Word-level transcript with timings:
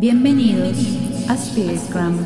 Bienvenidos 0.00 0.78
a 1.28 1.36
Spiritgram, 1.36 2.16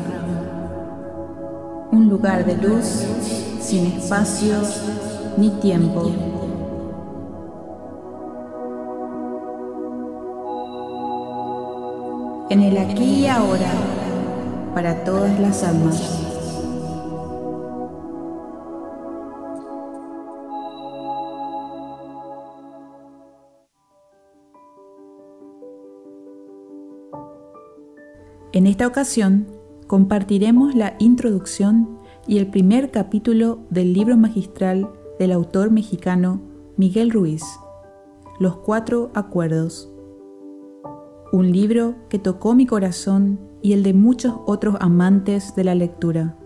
un 1.91 2.07
lugar 2.07 2.45
de 2.45 2.55
luz 2.55 2.85
sin 3.59 3.87
espacio 3.87 4.61
ni 5.37 5.49
tiempo. 5.59 6.11
En 12.51 12.61
el 12.61 12.77
aquí 12.77 13.21
y 13.21 13.25
ahora, 13.25 13.71
para 14.75 15.03
todas 15.03 15.39
las 15.39 15.63
almas. 15.63 16.22
En 28.53 28.67
esta 28.67 28.85
ocasión 28.85 29.47
compartiremos 29.87 30.75
la 30.75 30.95
introducción 30.99 31.97
y 32.27 32.37
el 32.37 32.51
primer 32.51 32.91
capítulo 32.91 33.61
del 33.71 33.93
libro 33.93 34.15
magistral 34.15 34.91
del 35.17 35.31
autor 35.31 35.71
mexicano 35.71 36.39
Miguel 36.77 37.09
Ruiz, 37.09 37.43
Los 38.39 38.57
Cuatro 38.57 39.09
Acuerdos. 39.15 39.91
Un 41.31 41.51
libro 41.51 41.95
que 42.09 42.19
tocó 42.19 42.53
mi 42.53 42.67
corazón 42.67 43.39
y 43.63 43.73
el 43.73 43.81
de 43.81 43.95
muchos 43.95 44.35
otros 44.45 44.75
amantes 44.79 45.55
de 45.55 45.63
la 45.63 45.73
lectura. 45.73 46.37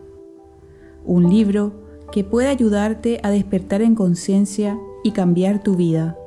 Un 1.04 1.30
libro 1.30 1.74
que 2.14 2.24
puede 2.24 2.48
ayudarte 2.48 3.20
a 3.22 3.32
despertar 3.32 3.82
en 3.82 3.96
conciencia 3.96 4.80
y 5.04 5.12
cambiar 5.12 5.62
tu 5.62 5.76
vida. 5.76 6.18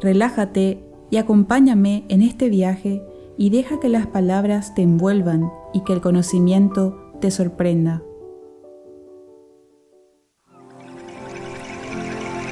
Relájate 0.00 0.82
y 1.10 1.18
acompáñame 1.18 2.04
en 2.08 2.22
este 2.22 2.48
viaje 2.48 3.04
y 3.38 3.50
deja 3.50 3.78
que 3.80 3.88
las 3.88 4.06
palabras 4.06 4.74
te 4.74 4.82
envuelvan 4.82 5.50
y 5.72 5.80
que 5.80 5.92
el 5.92 6.00
conocimiento 6.00 7.12
te 7.20 7.30
sorprenda. 7.30 8.02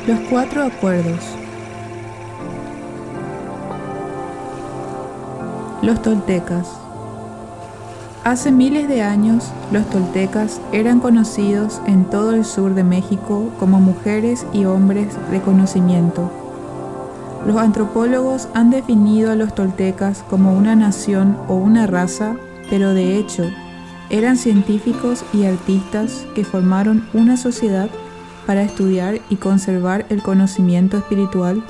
Los 0.06 0.20
cuatro 0.28 0.62
acuerdos. 0.62 1.20
Los 5.82 6.02
toltecas. 6.02 6.68
Hace 8.22 8.52
miles 8.52 8.88
de 8.88 9.02
años, 9.02 9.50
los 9.70 9.88
toltecas 9.90 10.60
eran 10.72 11.00
conocidos 11.00 11.80
en 11.86 12.04
todo 12.06 12.34
el 12.34 12.44
sur 12.44 12.74
de 12.74 12.84
México 12.84 13.50
como 13.58 13.80
mujeres 13.80 14.46
y 14.52 14.64
hombres 14.64 15.08
de 15.30 15.40
conocimiento 15.42 16.43
los 17.46 17.56
antropólogos 17.56 18.48
han 18.54 18.70
definido 18.70 19.30
a 19.30 19.34
los 19.34 19.54
toltecas 19.54 20.24
como 20.30 20.56
una 20.56 20.74
nación 20.74 21.36
o 21.48 21.54
una 21.54 21.86
raza, 21.86 22.36
pero 22.70 22.94
de 22.94 23.18
hecho 23.18 23.44
eran 24.10 24.36
científicos 24.36 25.24
y 25.32 25.44
artistas 25.44 26.26
que 26.34 26.44
formaron 26.44 27.06
una 27.12 27.36
sociedad 27.36 27.88
para 28.46 28.62
estudiar 28.62 29.20
y 29.28 29.36
conservar 29.36 30.06
el 30.08 30.22
conocimiento 30.22 30.96
espiritual 30.96 31.62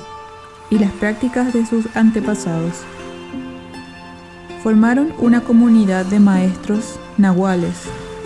y 0.69 0.79
las 0.79 0.91
prácticas 0.91 1.53
de 1.53 1.65
sus 1.65 1.93
antepasados. 1.95 2.81
Formaron 4.63 5.13
una 5.19 5.41
comunidad 5.41 6.05
de 6.05 6.19
maestros 6.19 6.99
nahuales 7.17 7.83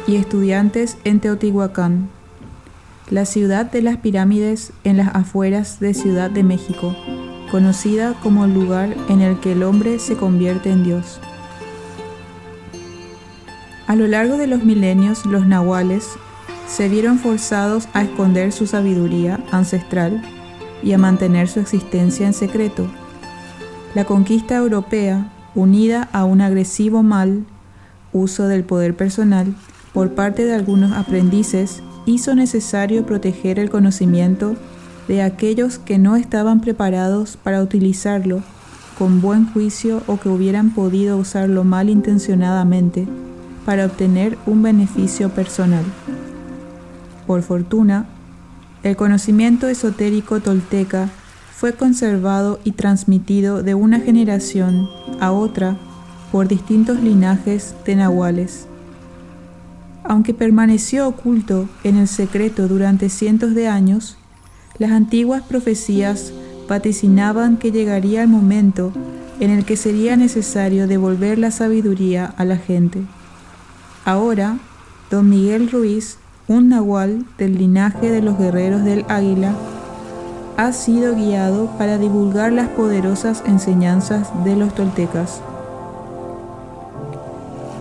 y 0.07 0.15
estudiantes 0.15 0.97
en 1.03 1.19
Teotihuacán, 1.19 2.09
la 3.09 3.25
ciudad 3.25 3.65
de 3.65 3.81
las 3.81 3.97
pirámides 3.97 4.71
en 4.83 4.97
las 4.97 5.15
afueras 5.15 5.79
de 5.79 5.93
Ciudad 5.93 6.29
de 6.29 6.43
México 6.43 6.95
conocida 7.49 8.13
como 8.21 8.45
el 8.45 8.53
lugar 8.53 8.95
en 9.09 9.21
el 9.21 9.39
que 9.39 9.51
el 9.53 9.63
hombre 9.63 9.99
se 9.99 10.15
convierte 10.15 10.69
en 10.71 10.83
Dios. 10.83 11.19
A 13.87 13.95
lo 13.95 14.07
largo 14.07 14.37
de 14.37 14.47
los 14.47 14.63
milenios, 14.63 15.25
los 15.25 15.47
nahuales 15.47 16.09
se 16.67 16.87
vieron 16.87 17.17
forzados 17.17 17.87
a 17.93 18.03
esconder 18.03 18.51
su 18.51 18.67
sabiduría 18.67 19.39
ancestral 19.51 20.21
y 20.83 20.93
a 20.93 20.97
mantener 20.97 21.47
su 21.47 21.59
existencia 21.59 22.27
en 22.27 22.33
secreto. 22.33 22.87
La 23.95 24.05
conquista 24.05 24.55
europea, 24.55 25.31
unida 25.55 26.07
a 26.11 26.25
un 26.25 26.41
agresivo 26.41 27.01
mal 27.01 27.45
uso 28.13 28.47
del 28.47 28.63
poder 28.63 28.95
personal 28.95 29.55
por 29.93 30.13
parte 30.13 30.45
de 30.45 30.53
algunos 30.53 30.91
aprendices, 30.91 31.81
hizo 32.05 32.35
necesario 32.35 33.05
proteger 33.05 33.57
el 33.57 33.69
conocimiento 33.69 34.55
de 35.09 35.23
aquellos 35.23 35.79
que 35.79 35.97
no 35.97 36.15
estaban 36.15 36.61
preparados 36.61 37.35
para 37.35 37.63
utilizarlo 37.63 38.43
con 38.95 39.21
buen 39.21 39.51
juicio 39.51 40.03
o 40.05 40.19
que 40.19 40.29
hubieran 40.29 40.69
podido 40.69 41.17
usarlo 41.17 41.63
malintencionadamente 41.63 43.07
para 43.65 43.87
obtener 43.87 44.37
un 44.45 44.61
beneficio 44.61 45.29
personal. 45.29 45.83
Por 47.25 47.41
fortuna, 47.41 48.05
el 48.83 48.95
conocimiento 48.95 49.67
esotérico 49.67 50.41
tolteca 50.41 51.09
fue 51.55 51.73
conservado 51.73 52.59
y 52.63 52.73
transmitido 52.73 53.63
de 53.63 53.73
una 53.73 53.99
generación 53.99 54.87
a 55.19 55.31
otra 55.31 55.75
por 56.31 56.47
distintos 56.47 57.01
linajes 57.01 57.73
de 57.83 57.95
nahuales. 57.95 58.67
Aunque 60.03 60.35
permaneció 60.35 61.07
oculto 61.07 61.67
en 61.83 61.97
el 61.97 62.07
secreto 62.07 62.67
durante 62.67 63.09
cientos 63.09 63.55
de 63.55 63.67
años, 63.67 64.18
las 64.79 64.91
antiguas 64.91 65.43
profecías 65.43 66.31
vaticinaban 66.67 67.57
que 67.57 67.71
llegaría 67.71 68.23
el 68.23 68.29
momento 68.29 68.93
en 69.41 69.51
el 69.51 69.65
que 69.65 69.75
sería 69.75 70.15
necesario 70.15 70.87
devolver 70.87 71.37
la 71.37 71.51
sabiduría 71.51 72.33
a 72.37 72.45
la 72.45 72.57
gente. 72.57 73.01
Ahora, 74.05 74.57
don 75.11 75.29
Miguel 75.29 75.69
Ruiz, 75.69 76.17
un 76.47 76.69
nahual 76.69 77.25
del 77.37 77.57
linaje 77.57 78.09
de 78.09 78.21
los 78.21 78.37
guerreros 78.37 78.83
del 78.83 79.05
águila, 79.09 79.53
ha 80.57 80.71
sido 80.73 81.15
guiado 81.15 81.67
para 81.77 81.97
divulgar 81.97 82.51
las 82.51 82.69
poderosas 82.69 83.43
enseñanzas 83.45 84.29
de 84.43 84.55
los 84.55 84.73
toltecas. 84.75 85.41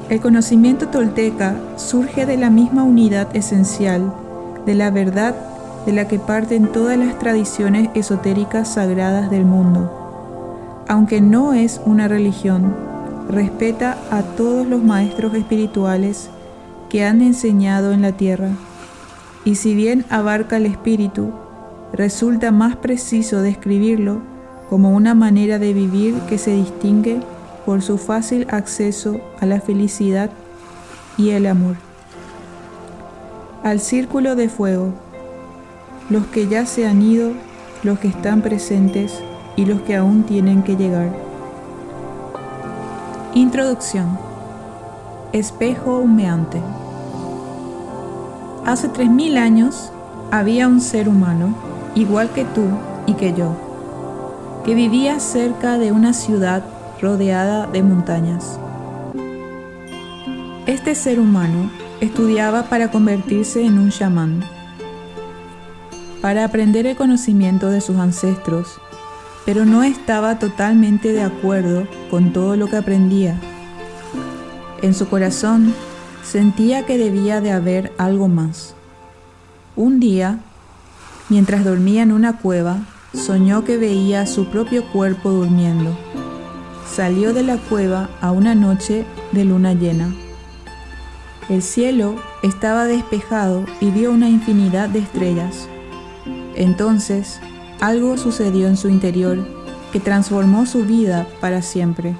El 0.09 0.21
conocimiento 0.21 0.89
tolteca 0.89 1.57
surge 1.77 2.25
de 2.25 2.37
la 2.37 2.51
misma 2.51 2.83
unidad 2.83 3.35
esencial 3.37 4.13
de 4.65 4.75
la 4.75 4.91
verdad 4.91 5.35
de 5.89 5.95
la 5.95 6.07
que 6.07 6.19
parten 6.19 6.71
todas 6.71 6.99
las 6.99 7.19
tradiciones 7.19 7.89
esotéricas 7.95 8.75
sagradas 8.75 9.31
del 9.31 9.47
mundo. 9.47 10.85
Aunque 10.87 11.23
no 11.23 11.55
es 11.55 11.81
una 11.87 12.09
religión, 12.09 12.77
respeta 13.31 13.97
a 14.11 14.21
todos 14.21 14.67
los 14.67 14.85
maestros 14.85 15.33
espirituales 15.33 16.29
que 16.91 17.07
han 17.07 17.23
enseñado 17.23 17.93
en 17.93 18.03
la 18.03 18.13
tierra, 18.13 18.51
y 19.47 19.55
si 19.55 19.75
bien 19.75 20.05
abarca 20.11 20.59
el 20.59 20.67
espíritu, 20.67 21.33
resulta 21.95 22.51
más 22.51 22.77
preciso 22.77 23.41
describirlo 23.41 24.21
como 24.69 24.95
una 24.95 25.15
manera 25.15 25.59
de 25.59 25.73
vivir 25.73 26.17
que 26.29 26.37
se 26.37 26.51
distingue 26.51 27.23
por 27.65 27.81
su 27.81 27.97
fácil 27.97 28.47
acceso 28.51 29.23
a 29.41 29.47
la 29.47 29.63
felicidad 29.63 30.29
y 31.17 31.31
el 31.31 31.47
amor. 31.47 31.77
Al 33.63 33.81
círculo 33.81 34.37
de 34.37 34.51
fuego 34.51 35.08
los 36.11 36.27
que 36.27 36.49
ya 36.49 36.65
se 36.65 36.87
han 36.87 37.03
ido, 37.03 37.33
los 37.83 37.99
que 37.99 38.09
están 38.09 38.41
presentes 38.41 39.23
y 39.57 39.67
los 39.67 39.83
que 39.83 39.97
aún 39.97 40.23
tienen 40.23 40.63
que 40.63 40.77
llegar. 40.77 41.11
Introducción. 43.35 44.19
Espejo 45.33 45.99
humeante. 45.99 46.61
Hace 48.65 48.89
3.000 48.89 49.37
años 49.37 49.93
había 50.31 50.67
un 50.67 50.81
ser 50.81 51.09
humano, 51.09 51.55
igual 51.95 52.31
que 52.31 52.45
tú 52.45 52.65
y 53.07 53.15
que 53.15 53.35
yo, 53.35 53.53
que 54.65 54.75
vivía 54.75 55.21
cerca 55.21 55.79
de 55.79 55.93
una 55.93 56.13
ciudad 56.13 56.63
rodeada 57.01 57.67
de 57.67 57.83
montañas. 57.83 58.59
Este 60.67 60.95
ser 60.95 61.21
humano 61.21 61.71
estudiaba 62.01 62.65
para 62.65 62.91
convertirse 62.91 63.65
en 63.65 63.79
un 63.79 63.91
chamán 63.91 64.43
para 66.21 66.45
aprender 66.45 66.87
el 66.87 66.97
conocimiento 66.97 67.71
de 67.71 67.81
sus 67.81 67.97
ancestros, 67.97 68.81
pero 69.45 69.65
no 69.65 69.83
estaba 69.83 70.39
totalmente 70.39 71.13
de 71.13 71.23
acuerdo 71.23 71.87
con 72.11 72.33
todo 72.33 72.57
lo 72.57 72.67
que 72.67 72.77
aprendía. 72.77 73.39
En 74.83 74.95
su 74.95 75.09
corazón 75.09 75.75
sentía 76.23 76.85
que 76.85 76.99
debía 76.99 77.41
de 77.41 77.53
haber 77.53 77.93
algo 77.99 78.29
más. 78.29 78.75
Un 79.77 80.01
día, 80.01 80.41
mientras 81.29 81.65
dormía 81.65 82.03
en 82.03 82.13
una 82.13 82.39
cueva, 82.39 82.79
soñó 83.15 83.65
que 83.65 83.77
veía 83.77 84.27
su 84.27 84.47
propio 84.47 84.85
cuerpo 84.93 85.31
durmiendo. 85.31 85.97
Salió 86.93 87.33
de 87.33 87.43
la 87.43 87.57
cueva 87.57 88.11
a 88.21 88.33
una 88.33 88.55
noche 88.55 89.07
de 89.33 89.45
luna 89.45 89.73
llena. 89.73 90.15
El 91.49 91.63
cielo 91.63 92.17
estaba 92.43 92.85
despejado 92.85 93.65
y 93.81 93.91
vio 93.91 94.13
una 94.13 94.29
infinidad 94.29 94.89
de 94.89 94.99
estrellas. 94.99 95.69
Entonces, 96.59 97.39
algo 97.81 98.19
sucedió 98.19 98.67
en 98.67 98.77
su 98.77 98.89
interior 98.89 99.47
que 99.93 100.01
transformó 100.01 100.67
su 100.67 100.85
vida 100.85 101.29
para 101.41 101.63
siempre. 101.63 102.17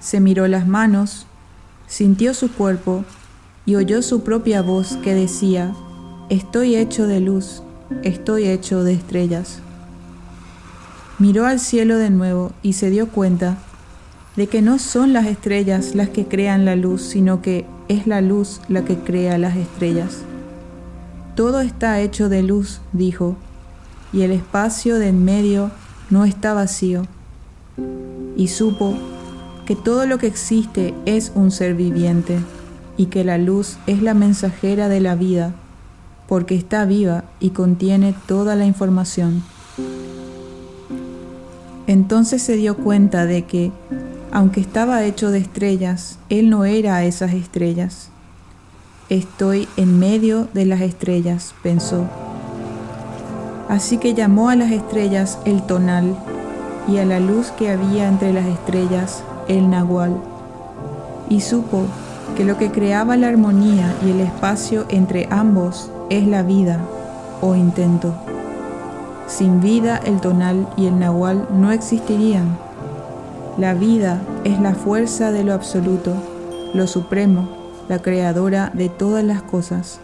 Se 0.00 0.18
miró 0.18 0.48
las 0.48 0.66
manos, 0.66 1.26
sintió 1.86 2.34
su 2.34 2.52
cuerpo 2.52 3.04
y 3.64 3.76
oyó 3.76 4.02
su 4.02 4.24
propia 4.24 4.60
voz 4.60 4.96
que 5.04 5.14
decía, 5.14 5.72
Estoy 6.30 6.74
hecho 6.74 7.06
de 7.06 7.20
luz, 7.20 7.62
estoy 8.02 8.48
hecho 8.48 8.82
de 8.82 8.94
estrellas. 8.94 9.60
Miró 11.20 11.46
al 11.46 11.60
cielo 11.60 11.98
de 11.98 12.10
nuevo 12.10 12.50
y 12.60 12.72
se 12.72 12.90
dio 12.90 13.08
cuenta 13.08 13.56
de 14.34 14.48
que 14.48 14.62
no 14.62 14.80
son 14.80 15.12
las 15.12 15.26
estrellas 15.26 15.94
las 15.94 16.08
que 16.08 16.26
crean 16.26 16.64
la 16.64 16.74
luz, 16.74 17.02
sino 17.02 17.40
que 17.40 17.66
es 17.86 18.08
la 18.08 18.20
luz 18.20 18.60
la 18.68 18.84
que 18.84 18.96
crea 18.96 19.38
las 19.38 19.56
estrellas. 19.56 20.24
Todo 21.34 21.60
está 21.60 22.00
hecho 22.00 22.28
de 22.28 22.42
luz, 22.42 22.80
dijo, 22.92 23.36
y 24.12 24.22
el 24.22 24.32
espacio 24.32 24.98
de 24.98 25.08
en 25.08 25.24
medio 25.24 25.70
no 26.10 26.26
está 26.26 26.52
vacío. 26.52 27.06
Y 28.36 28.48
supo 28.48 28.94
que 29.64 29.74
todo 29.74 30.06
lo 30.06 30.18
que 30.18 30.26
existe 30.26 30.94
es 31.06 31.32
un 31.34 31.50
ser 31.50 31.74
viviente 31.74 32.38
y 32.98 33.06
que 33.06 33.24
la 33.24 33.38
luz 33.38 33.78
es 33.86 34.02
la 34.02 34.12
mensajera 34.12 34.88
de 34.88 35.00
la 35.00 35.14
vida, 35.14 35.54
porque 36.28 36.54
está 36.54 36.84
viva 36.84 37.24
y 37.40 37.50
contiene 37.50 38.14
toda 38.26 38.54
la 38.54 38.66
información. 38.66 39.42
Entonces 41.86 42.42
se 42.42 42.56
dio 42.56 42.76
cuenta 42.76 43.24
de 43.24 43.44
que, 43.46 43.72
aunque 44.30 44.60
estaba 44.60 45.04
hecho 45.04 45.30
de 45.30 45.38
estrellas, 45.38 46.18
él 46.28 46.50
no 46.50 46.66
era 46.66 47.04
esas 47.04 47.32
estrellas. 47.32 48.11
Estoy 49.08 49.68
en 49.76 49.98
medio 49.98 50.48
de 50.54 50.64
las 50.64 50.80
estrellas, 50.80 51.54
pensó. 51.62 52.06
Así 53.68 53.98
que 53.98 54.14
llamó 54.14 54.48
a 54.48 54.56
las 54.56 54.70
estrellas 54.70 55.38
el 55.44 55.62
tonal 55.62 56.16
y 56.88 56.98
a 56.98 57.04
la 57.04 57.20
luz 57.20 57.50
que 57.50 57.70
había 57.70 58.08
entre 58.08 58.32
las 58.32 58.46
estrellas 58.46 59.22
el 59.48 59.68
nahual, 59.70 60.16
y 61.28 61.40
supo 61.40 61.84
que 62.36 62.44
lo 62.44 62.58
que 62.58 62.70
creaba 62.70 63.16
la 63.16 63.28
armonía 63.28 63.94
y 64.06 64.10
el 64.10 64.20
espacio 64.20 64.86
entre 64.88 65.26
ambos 65.30 65.90
es 66.08 66.26
la 66.26 66.42
vida 66.42 66.80
o 67.40 67.54
intento. 67.54 68.14
Sin 69.26 69.60
vida 69.60 70.00
el 70.04 70.20
tonal 70.20 70.68
y 70.76 70.86
el 70.86 70.98
nahual 70.98 71.48
no 71.52 71.72
existirían. 71.72 72.56
La 73.58 73.74
vida 73.74 74.20
es 74.44 74.60
la 74.60 74.74
fuerza 74.74 75.32
de 75.32 75.44
lo 75.44 75.52
absoluto, 75.52 76.14
lo 76.72 76.86
supremo, 76.86 77.61
la 77.88 78.00
creadora 78.00 78.70
de 78.74 78.88
todas 78.88 79.24
las 79.24 79.42
cosas. 79.42 80.00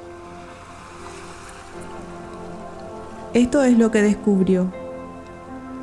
Esto 3.34 3.62
es 3.62 3.78
lo 3.78 3.90
que 3.90 4.02
descubrió. 4.02 4.72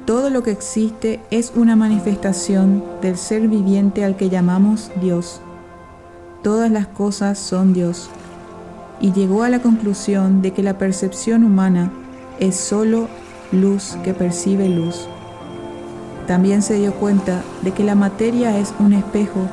Todo 0.05 0.29
lo 0.29 0.43
que 0.43 0.51
existe 0.51 1.21
es 1.31 1.51
una 1.55 1.75
manifestación 1.75 2.83
del 3.01 3.17
ser 3.17 3.47
viviente 3.47 4.03
al 4.03 4.15
que 4.15 4.29
llamamos 4.29 4.91
Dios 5.01 5.41
todas 6.45 6.69
las 6.69 6.85
cosas 6.85 7.39
son 7.39 7.73
Dios, 7.73 8.07
y 9.01 9.11
llegó 9.13 9.41
a 9.41 9.49
la 9.49 9.63
conclusión 9.63 10.43
de 10.43 10.53
que 10.53 10.61
la 10.61 10.77
percepción 10.77 11.43
humana 11.43 11.91
es 12.39 12.55
sólo 12.55 13.07
luz 13.51 13.97
que 14.03 14.13
percibe 14.13 14.69
luz. 14.69 15.07
También 16.27 16.61
se 16.61 16.75
dio 16.75 16.93
cuenta 16.93 17.41
de 17.63 17.71
que 17.71 17.83
la 17.83 17.95
materia 17.95 18.59
es 18.59 18.75
un 18.77 18.93
espejo, 18.93 19.47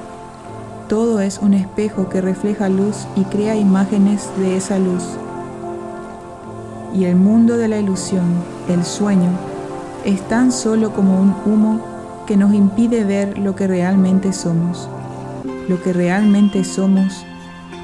todo 0.92 1.22
es 1.22 1.38
un 1.38 1.54
espejo 1.54 2.10
que 2.10 2.20
refleja 2.20 2.68
luz 2.68 3.06
y 3.16 3.24
crea 3.24 3.56
imágenes 3.56 4.28
de 4.36 4.58
esa 4.58 4.78
luz. 4.78 5.02
Y 6.94 7.06
el 7.06 7.16
mundo 7.16 7.56
de 7.56 7.66
la 7.66 7.78
ilusión, 7.78 8.26
el 8.68 8.84
sueño, 8.84 9.30
es 10.04 10.20
tan 10.28 10.52
solo 10.52 10.92
como 10.92 11.18
un 11.18 11.34
humo 11.46 11.80
que 12.26 12.36
nos 12.36 12.52
impide 12.52 13.04
ver 13.04 13.38
lo 13.38 13.56
que 13.56 13.66
realmente 13.66 14.34
somos 14.34 14.86
lo 15.66 15.82
que 15.82 15.94
realmente 15.94 16.62
somos 16.62 17.24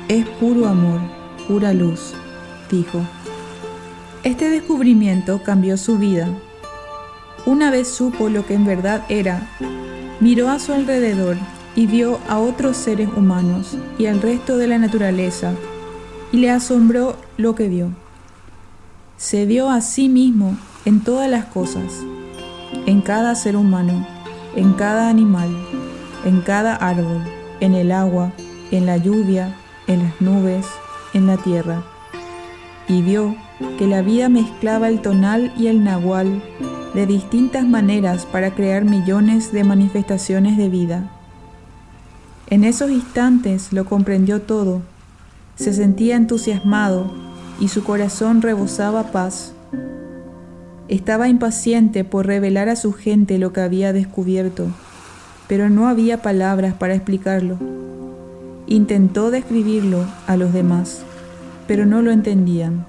es 0.09 0.27
puro 0.27 0.67
amor, 0.67 1.01
pura 1.47 1.73
luz, 1.73 2.13
dijo. 2.71 3.01
Este 4.23 4.51
descubrimiento 4.51 5.43
cambió 5.43 5.79
su 5.79 5.97
vida. 5.97 6.29
Una 7.47 7.71
vez 7.71 7.89
supo 7.89 8.29
lo 8.29 8.45
que 8.45 8.53
en 8.53 8.67
verdad 8.67 9.07
era, 9.09 9.49
miró 10.21 10.51
a 10.51 10.59
su 10.59 10.75
alrededor 10.75 11.39
y 11.79 11.87
vio 11.87 12.19
a 12.29 12.41
otros 12.41 12.77
seres 12.77 13.09
humanos 13.17 13.79
y 14.01 14.07
al 14.07 14.21
resto 14.21 14.57
de 14.57 14.67
la 14.67 14.79
naturaleza 14.79 15.53
y 16.33 16.39
le 16.39 16.51
asombró 16.51 17.15
lo 17.37 17.55
que 17.55 17.69
vio. 17.69 17.91
Se 19.17 19.47
vio 19.47 19.71
a 19.71 19.81
sí 19.81 20.09
mismo 20.09 20.59
en 20.85 21.05
todas 21.05 21.31
las 21.31 21.45
cosas, 21.45 21.93
en 22.87 23.01
cada 23.01 23.37
ser 23.37 23.55
humano, 23.55 24.05
en 24.57 24.73
cada 24.73 25.09
animal, 25.09 25.51
en 26.25 26.41
cada 26.41 26.75
árbol 26.75 27.23
en 27.61 27.75
el 27.75 27.93
agua, 27.93 28.33
en 28.73 28.85
la 28.85 28.97
lluvia, 28.97 29.57
en 29.87 30.03
las 30.03 30.21
nubes, 30.21 30.67
en 31.15 31.29
la 31.29 31.37
tierra. 31.37 31.85
Y 32.89 33.03
vio 33.03 33.37
que 33.79 33.87
la 33.87 34.03
vida 34.03 34.29
mezclaba 34.29 34.89
el 34.89 35.01
tonal 35.01 35.53
y 35.57 35.69
el 35.69 35.85
nahual 35.85 36.43
de 36.93 37.07
distintas 37.07 37.65
maneras 37.65 38.27
para 38.27 38.53
crear 38.53 38.85
millones 38.85 39.53
de 39.53 39.63
manifestaciones 39.63 40.57
de 40.57 40.69
vida. 40.69 41.18
En 42.50 42.65
esos 42.65 42.91
instantes 42.91 43.73
lo 43.73 43.85
comprendió 43.85 44.43
todo, 44.43 44.83
se 45.56 45.73
sentía 45.73 46.17
entusiasmado 46.17 47.12
y 47.61 47.69
su 47.69 47.85
corazón 47.85 48.43
rebosaba 48.43 49.12
paz. 49.12 49.53
Estaba 50.89 51.29
impaciente 51.29 52.05
por 52.05 52.27
revelar 52.27 52.69
a 52.69 52.77
su 52.77 52.93
gente 52.93 53.39
lo 53.39 53.53
que 53.53 53.61
había 53.61 53.93
descubierto 53.93 54.69
pero 55.49 55.71
no 55.71 55.89
había 55.89 56.23
palabras 56.23 56.75
para 56.75 56.95
explicarlo. 56.95 57.56
Intentó 58.67 59.31
describirlo 59.31 60.05
a 60.27 60.37
los 60.37 60.53
demás, 60.53 61.00
pero 61.67 61.87
no 61.87 62.03
lo 62.03 62.12
entendían. 62.12 62.85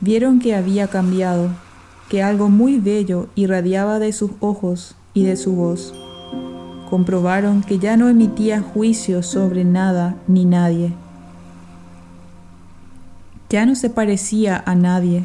Vieron 0.00 0.38
que 0.38 0.54
había 0.54 0.86
cambiado, 0.86 1.48
que 2.10 2.22
algo 2.22 2.50
muy 2.50 2.78
bello 2.78 3.28
irradiaba 3.34 3.98
de 3.98 4.12
sus 4.12 4.32
ojos 4.40 4.94
y 5.14 5.24
de 5.24 5.36
su 5.36 5.54
voz. 5.54 5.94
Comprobaron 6.88 7.62
que 7.62 7.78
ya 7.78 7.96
no 7.96 8.08
emitía 8.08 8.62
juicio 8.62 9.22
sobre 9.22 9.64
nada 9.64 10.16
ni 10.26 10.44
nadie. 10.44 10.92
Ya 13.50 13.66
no 13.66 13.74
se 13.74 13.90
parecía 13.90 14.62
a 14.64 14.74
nadie. 14.74 15.24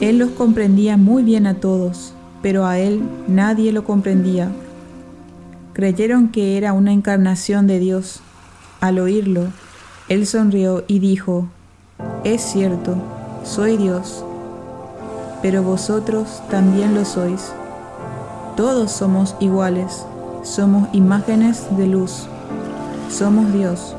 Él 0.00 0.18
los 0.18 0.30
comprendía 0.30 0.96
muy 0.96 1.22
bien 1.22 1.46
a 1.46 1.54
todos 1.54 2.14
pero 2.42 2.66
a 2.66 2.78
él 2.78 3.02
nadie 3.26 3.72
lo 3.72 3.84
comprendía. 3.84 4.50
Creyeron 5.72 6.28
que 6.28 6.56
era 6.56 6.72
una 6.72 6.92
encarnación 6.92 7.66
de 7.66 7.78
Dios. 7.78 8.20
Al 8.80 8.98
oírlo, 8.98 9.48
él 10.08 10.26
sonrió 10.26 10.84
y 10.86 10.98
dijo, 11.00 11.48
Es 12.24 12.42
cierto, 12.42 12.96
soy 13.44 13.76
Dios, 13.76 14.24
pero 15.42 15.62
vosotros 15.62 16.42
también 16.50 16.94
lo 16.94 17.04
sois. 17.04 17.52
Todos 18.58 18.92
somos 18.92 19.34
iguales, 19.40 20.04
somos 20.42 20.86
imágenes 20.92 21.66
de 21.78 21.86
luz, 21.86 22.26
somos 23.08 23.50
Dios. 23.54 23.96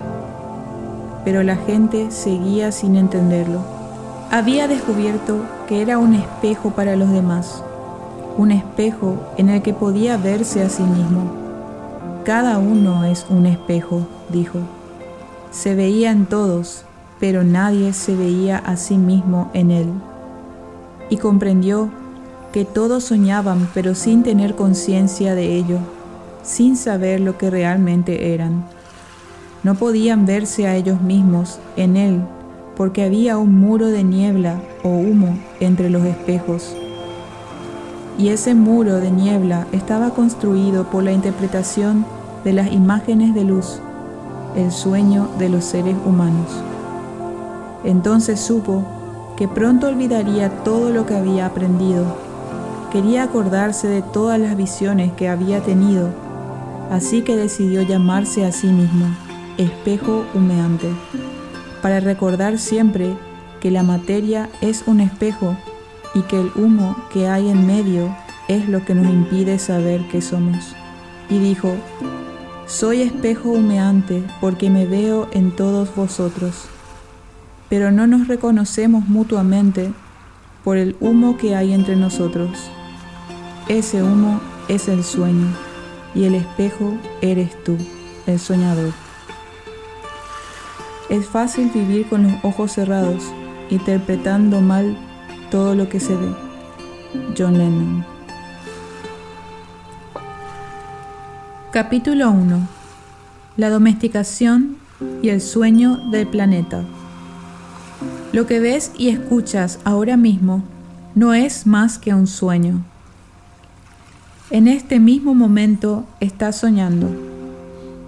Pero 1.26 1.42
la 1.42 1.56
gente 1.56 2.12
seguía 2.12 2.72
sin 2.72 2.96
entenderlo. 2.96 3.62
Había 4.30 4.68
descubierto 4.68 5.40
que 5.68 5.82
era 5.82 5.98
un 5.98 6.14
espejo 6.14 6.70
para 6.70 6.96
los 6.96 7.10
demás 7.10 7.64
un 8.40 8.52
espejo 8.52 9.18
en 9.36 9.50
el 9.50 9.62
que 9.62 9.74
podía 9.74 10.16
verse 10.16 10.62
a 10.64 10.70
sí 10.70 10.84
mismo. 10.84 11.30
Cada 12.24 12.58
uno 12.58 13.04
es 13.04 13.26
un 13.30 13.46
espejo, 13.46 14.08
dijo. 14.30 14.60
Se 15.52 15.76
veían 15.76 16.26
todos, 16.26 16.86
pero 17.20 17.44
nadie 17.44 17.92
se 17.92 18.16
veía 18.16 18.58
a 18.58 18.78
sí 18.78 18.98
mismo 18.98 19.50
en 19.54 19.72
él. 19.72 19.88
Y 21.10 21.18
comprendió 21.18 21.90
que 22.52 22.66
todos 22.66 23.04
soñaban 23.04 23.70
pero 23.74 23.96
sin 23.96 24.24
tener 24.24 24.56
conciencia 24.56 25.36
de 25.36 25.56
ello, 25.56 25.78
sin 26.44 26.76
saber 26.76 27.20
lo 27.20 27.38
que 27.38 27.50
realmente 27.50 28.34
eran. 28.34 28.66
No 29.64 29.76
podían 29.76 30.26
verse 30.26 30.68
a 30.68 30.76
ellos 30.76 31.02
mismos 31.02 31.60
en 31.76 31.98
él 31.98 32.22
porque 32.76 33.04
había 33.04 33.38
un 33.38 33.60
muro 33.60 33.88
de 33.88 34.04
niebla 34.04 34.62
o 34.84 34.90
humo 34.90 35.38
entre 35.60 35.90
los 35.90 36.06
espejos 36.06 36.76
y 38.20 38.30
ese 38.30 38.54
muro 38.54 39.00
de 39.00 39.12
niebla 39.12 39.66
estaba 39.72 40.10
construido 40.10 40.90
por 40.90 41.04
la 41.04 41.14
interpretación 41.14 42.06
de 42.44 42.52
las 42.52 42.72
imágenes 42.72 43.34
de 43.34 43.46
luz, 43.46 43.80
el 44.58 44.72
sueño 44.72 45.30
de 45.40 45.48
los 45.48 45.64
seres 45.64 45.96
humanos. 46.06 46.52
Entonces 47.86 48.42
supo 48.42 48.84
que 49.38 49.48
pronto 49.48 49.88
olvidaría 49.88 50.50
todo 50.66 50.90
lo 50.90 51.06
que 51.06 51.16
había 51.16 51.46
aprendido. 51.46 52.29
Quería 52.92 53.24
acordarse 53.24 53.88
de 53.88 54.02
todas 54.02 54.40
las 54.40 54.58
visiones 54.58 55.12
que 55.14 55.30
había 55.30 55.62
tenido, 55.62 56.10
así 56.90 57.22
que 57.22 57.36
decidió 57.36 57.84
llamarse 57.84 58.46
a 58.46 58.52
sí 58.52 58.68
mismo 58.68 59.06
espejo 59.60 60.26
humeante, 60.34 60.88
para 61.82 62.00
recordar 62.00 62.58
siempre 62.58 63.14
que 63.60 63.72
la 63.72 63.84
materia 63.84 64.50
es 64.62 64.84
un 64.88 65.02
espejo 65.02 65.56
y 66.16 66.22
que 66.22 66.40
el 66.40 66.52
humo 66.56 66.96
que 67.12 67.28
hay 67.28 67.50
en 67.50 67.68
medio 67.68 68.16
es 68.48 68.70
lo 68.70 68.84
que 68.86 68.96
nos 68.96 69.06
impide 69.08 69.60
saber 69.60 70.02
qué 70.10 70.22
somos. 70.22 70.76
y 71.30 71.38
dijo, 71.38 71.76
Soy 72.66 73.02
espejo 73.02 73.50
humeante 73.50 74.24
porque 74.42 74.70
me 74.70 74.86
veo 74.86 75.28
en 75.32 75.52
todos 75.56 75.94
vosotros, 75.96 76.66
pero 77.68 77.92
no 77.92 78.08
nos 78.08 78.28
reconocemos 78.28 79.08
mutuamente 79.08 79.92
por 80.64 80.78
el 80.78 80.96
humo 81.00 81.38
que 81.38 81.56
hay 81.56 81.74
entre 81.74 81.96
nosotros. 81.96 82.72
Ese 83.70 84.02
humo 84.02 84.42
es 84.68 84.88
el 84.88 85.04
sueño 85.04 85.46
y 86.16 86.24
el 86.24 86.34
espejo 86.34 86.98
eres 87.22 87.52
tú, 87.64 87.78
el 88.26 88.40
soñador. 88.40 88.92
Es 91.08 91.28
fácil 91.28 91.70
vivir 91.72 92.10
con 92.10 92.24
los 92.24 92.34
ojos 92.44 92.72
cerrados, 92.72 93.24
interpretando 93.70 94.60
mal 94.60 94.98
todo 95.52 95.76
lo 95.76 95.88
que 95.88 96.00
se 96.00 96.16
ve. 96.16 96.34
John 97.38 97.60
Lennon. 97.60 98.04
Capítulo 101.72 102.32
1. 102.32 102.68
La 103.56 103.70
domesticación 103.70 104.78
y 105.22 105.30
el 105.30 105.42
sueño 105.42 105.98
del 106.10 106.26
planeta. 106.26 106.86
Lo 108.32 108.48
que 108.48 108.60
ves 108.60 108.92
y 108.98 109.10
escuchas 109.10 109.78
ahora 109.84 110.18
mismo 110.18 110.64
no 111.14 111.36
es 111.36 111.68
más 111.68 112.00
que 112.00 112.16
un 112.16 112.26
sueño. 112.26 112.84
En 114.52 114.68
este 114.68 115.00
mismo 115.00 115.36
momento 115.36 116.06
estás 116.20 116.58
soñando. 116.58 117.08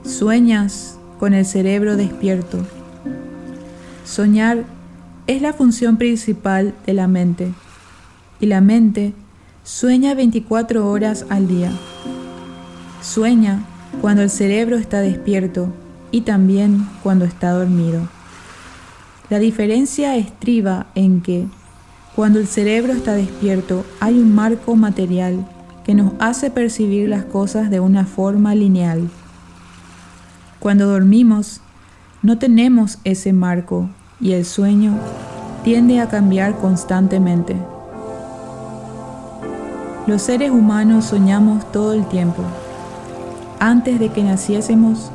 Sueñas 0.03 0.97
con 1.19 1.35
el 1.35 1.45
cerebro 1.45 1.97
despierto. 1.97 2.65
Soñar 4.05 4.63
es 5.27 5.43
la 5.43 5.53
función 5.53 5.97
principal 5.97 6.73
de 6.87 6.95
la 6.95 7.07
mente 7.07 7.53
y 8.39 8.47
la 8.47 8.59
mente 8.59 9.13
sueña 9.63 10.15
24 10.15 10.89
horas 10.89 11.27
al 11.29 11.47
día. 11.47 11.71
Sueña 13.03 13.63
cuando 14.01 14.23
el 14.23 14.31
cerebro 14.31 14.77
está 14.77 15.01
despierto 15.01 15.71
y 16.09 16.21
también 16.21 16.87
cuando 17.03 17.25
está 17.25 17.51
dormido. 17.51 18.09
La 19.29 19.37
diferencia 19.37 20.15
estriba 20.15 20.87
en 20.95 21.21
que 21.21 21.45
cuando 22.15 22.39
el 22.39 22.47
cerebro 22.47 22.93
está 22.93 23.13
despierto 23.13 23.85
hay 23.99 24.17
un 24.17 24.33
marco 24.33 24.75
material 24.75 25.45
que 25.83 25.93
nos 25.93 26.13
hace 26.19 26.51
percibir 26.51 27.09
las 27.09 27.25
cosas 27.25 27.69
de 27.69 27.79
una 27.79 28.05
forma 28.05 28.55
lineal. 28.55 29.09
Cuando 30.59 30.87
dormimos, 30.87 31.61
no 32.21 32.37
tenemos 32.37 32.99
ese 33.03 33.33
marco 33.33 33.89
y 34.19 34.33
el 34.33 34.45
sueño 34.45 34.93
tiende 35.63 35.99
a 35.99 36.07
cambiar 36.07 36.55
constantemente. 36.57 37.55
Los 40.07 40.23
seres 40.23 40.51
humanos 40.51 41.05
soñamos 41.05 41.71
todo 41.71 41.93
el 41.93 42.05
tiempo. 42.05 42.43
Antes 43.59 43.99
de 43.99 44.09
que 44.09 44.23
naciésemos, 44.23 45.11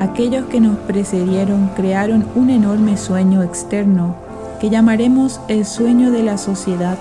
aquellos 0.00 0.46
que 0.46 0.60
nos 0.60 0.76
precedieron 0.78 1.68
crearon 1.74 2.26
un 2.34 2.50
enorme 2.50 2.96
sueño 2.96 3.42
externo 3.42 4.14
que 4.60 4.70
llamaremos 4.70 5.40
el 5.48 5.64
sueño 5.64 6.10
de 6.10 6.22
la 6.22 6.38
sociedad 6.38 6.98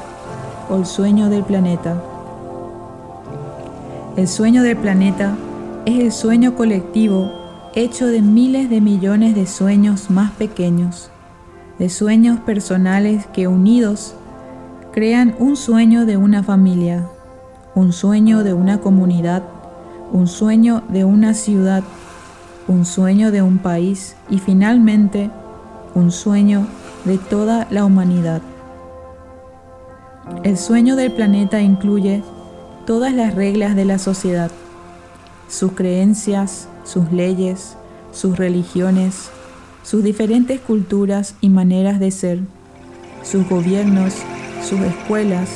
o 0.69 0.77
el 0.77 0.85
sueño 0.85 1.29
del 1.29 1.43
planeta. 1.43 2.01
El 4.17 4.29
sueño 4.29 4.63
del 4.63 4.77
planeta 4.77 5.35
es 5.85 5.99
el 5.99 6.11
sueño 6.13 6.55
colectivo 6.55 7.33
hecho 7.75 8.07
de 8.07 8.21
miles 8.21 8.69
de 8.69 8.79
millones 8.79 9.35
de 9.35 9.45
sueños 9.45 10.09
más 10.09 10.31
pequeños, 10.31 11.11
de 11.79 11.89
sueños 11.89 12.39
personales 12.39 13.25
que 13.33 13.49
unidos 13.49 14.15
crean 14.93 15.35
un 15.37 15.57
sueño 15.57 16.05
de 16.05 16.15
una 16.15 16.43
familia, 16.43 17.05
un 17.75 17.91
sueño 17.91 18.45
de 18.45 18.53
una 18.53 18.79
comunidad, 18.79 19.43
un 20.13 20.27
sueño 20.27 20.81
de 20.87 21.03
una 21.03 21.33
ciudad, 21.33 21.83
un 22.69 22.85
sueño 22.85 23.31
de 23.31 23.41
un 23.41 23.57
país 23.57 24.15
y 24.29 24.39
finalmente 24.39 25.29
un 25.93 26.09
sueño 26.11 26.65
de 27.03 27.17
toda 27.17 27.67
la 27.69 27.83
humanidad. 27.83 28.41
El 30.43 30.57
sueño 30.57 30.95
del 30.95 31.11
planeta 31.11 31.59
incluye 31.59 32.23
todas 32.85 33.13
las 33.13 33.33
reglas 33.33 33.75
de 33.75 33.83
la 33.83 33.97
sociedad, 33.97 34.51
sus 35.47 35.71
creencias, 35.71 36.67
sus 36.83 37.11
leyes, 37.11 37.77
sus 38.11 38.37
religiones, 38.37 39.29
sus 39.83 40.03
diferentes 40.03 40.59
culturas 40.59 41.35
y 41.41 41.49
maneras 41.49 41.99
de 41.99 42.11
ser, 42.11 42.39
sus 43.23 43.47
gobiernos, 43.49 44.13
sus 44.63 44.79
escuelas, 44.81 45.49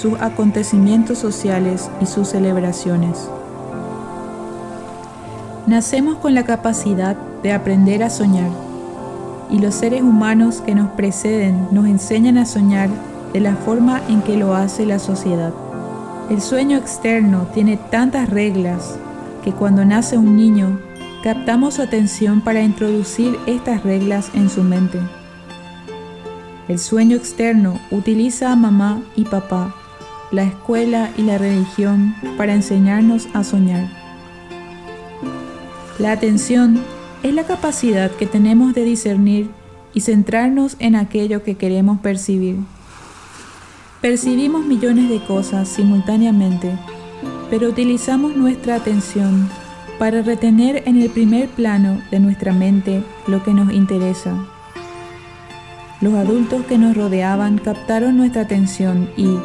sus 0.00 0.20
acontecimientos 0.20 1.18
sociales 1.18 1.90
y 2.00 2.06
sus 2.06 2.28
celebraciones. 2.28 3.28
Nacemos 5.66 6.18
con 6.18 6.34
la 6.34 6.44
capacidad 6.44 7.16
de 7.42 7.52
aprender 7.52 8.02
a 8.02 8.10
soñar 8.10 8.50
y 9.50 9.58
los 9.58 9.74
seres 9.74 10.02
humanos 10.02 10.60
que 10.60 10.76
nos 10.76 10.90
preceden 10.90 11.66
nos 11.72 11.86
enseñan 11.86 12.38
a 12.38 12.46
soñar 12.46 12.88
de 13.32 13.40
la 13.40 13.56
forma 13.56 14.00
en 14.08 14.22
que 14.22 14.36
lo 14.36 14.54
hace 14.54 14.86
la 14.86 15.00
sociedad. 15.00 15.52
El 16.30 16.40
sueño 16.40 16.78
externo 16.78 17.48
tiene 17.52 17.76
tantas 17.76 18.30
reglas 18.30 18.96
que 19.42 19.50
cuando 19.50 19.84
nace 19.84 20.16
un 20.16 20.36
niño 20.36 20.78
captamos 21.24 21.74
su 21.74 21.82
atención 21.82 22.40
para 22.40 22.62
introducir 22.62 23.36
estas 23.46 23.82
reglas 23.82 24.30
en 24.34 24.48
su 24.48 24.62
mente. 24.62 25.00
El 26.68 26.78
sueño 26.78 27.16
externo 27.16 27.80
utiliza 27.90 28.52
a 28.52 28.56
mamá 28.56 29.02
y 29.16 29.24
papá 29.24 29.74
la 30.30 30.44
escuela 30.44 31.10
y 31.16 31.22
la 31.22 31.36
religión 31.36 32.14
para 32.38 32.54
enseñarnos 32.54 33.26
a 33.34 33.42
soñar. 33.42 33.88
La 35.98 36.12
atención 36.12 36.80
es 37.24 37.34
la 37.34 37.42
capacidad 37.42 38.08
que 38.08 38.26
tenemos 38.26 38.72
de 38.72 38.84
discernir 38.84 39.50
y 39.94 40.02
centrarnos 40.02 40.76
en 40.78 40.94
aquello 40.94 41.42
que 41.42 41.56
queremos 41.56 41.98
percibir. 41.98 42.60
Percibimos 44.00 44.64
millones 44.64 45.10
de 45.10 45.22
cosas 45.26 45.68
simultáneamente, 45.68 46.72
pero 47.50 47.68
utilizamos 47.68 48.34
nuestra 48.34 48.76
atención 48.76 49.50
para 49.98 50.22
retener 50.22 50.84
en 50.86 50.98
el 50.98 51.10
primer 51.10 51.50
plano 51.50 52.00
de 52.10 52.18
nuestra 52.18 52.54
mente 52.54 53.04
lo 53.26 53.42
que 53.42 53.52
nos 53.52 53.70
interesa. 53.70 54.34
Los 56.00 56.14
adultos 56.14 56.64
que 56.64 56.78
nos 56.78 56.96
rodeaban 56.96 57.58
captaron 57.58 58.16
nuestra 58.16 58.40
atención 58.40 59.10
y, 59.18 59.36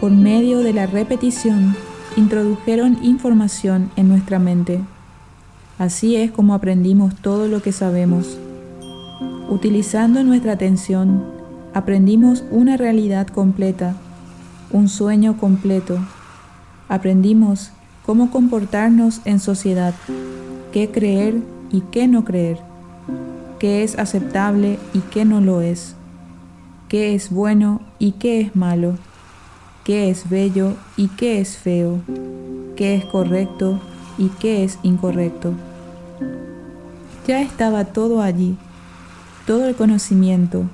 por 0.00 0.10
medio 0.10 0.58
de 0.58 0.72
la 0.72 0.86
repetición, 0.86 1.76
introdujeron 2.16 2.98
información 3.02 3.92
en 3.94 4.08
nuestra 4.08 4.40
mente. 4.40 4.80
Así 5.78 6.16
es 6.16 6.32
como 6.32 6.54
aprendimos 6.54 7.14
todo 7.14 7.46
lo 7.46 7.62
que 7.62 7.70
sabemos. 7.70 8.36
Utilizando 9.48 10.24
nuestra 10.24 10.54
atención, 10.54 11.35
aprendimos 11.76 12.42
una 12.50 12.76
realidad 12.76 13.26
completa, 13.26 13.94
un 14.70 14.88
sueño 14.88 15.36
completo. 15.36 15.98
Aprendimos 16.88 17.70
cómo 18.04 18.30
comportarnos 18.30 19.20
en 19.26 19.40
sociedad, 19.40 19.94
qué 20.72 20.90
creer 20.90 21.36
y 21.70 21.82
qué 21.92 22.08
no 22.08 22.24
creer, 22.24 22.58
qué 23.58 23.82
es 23.82 23.98
aceptable 23.98 24.78
y 24.94 25.00
qué 25.00 25.24
no 25.24 25.40
lo 25.40 25.60
es, 25.60 25.94
qué 26.88 27.14
es 27.14 27.30
bueno 27.30 27.80
y 27.98 28.12
qué 28.12 28.40
es 28.40 28.56
malo 28.56 28.94
qué 29.86 30.10
es 30.10 30.28
bello 30.28 30.74
y 30.96 31.06
qué 31.06 31.40
es 31.40 31.56
feo, 31.58 32.00
qué 32.74 32.96
es 32.96 33.04
correcto 33.04 33.80
y 34.18 34.30
qué 34.40 34.64
es 34.64 34.80
incorrecto. 34.82 35.52
Ya 37.28 37.40
estaba 37.40 37.84
todo 37.84 38.20
allí, 38.20 38.56
todo 39.46 39.68
el 39.68 39.76
conocimiento, 39.76 40.64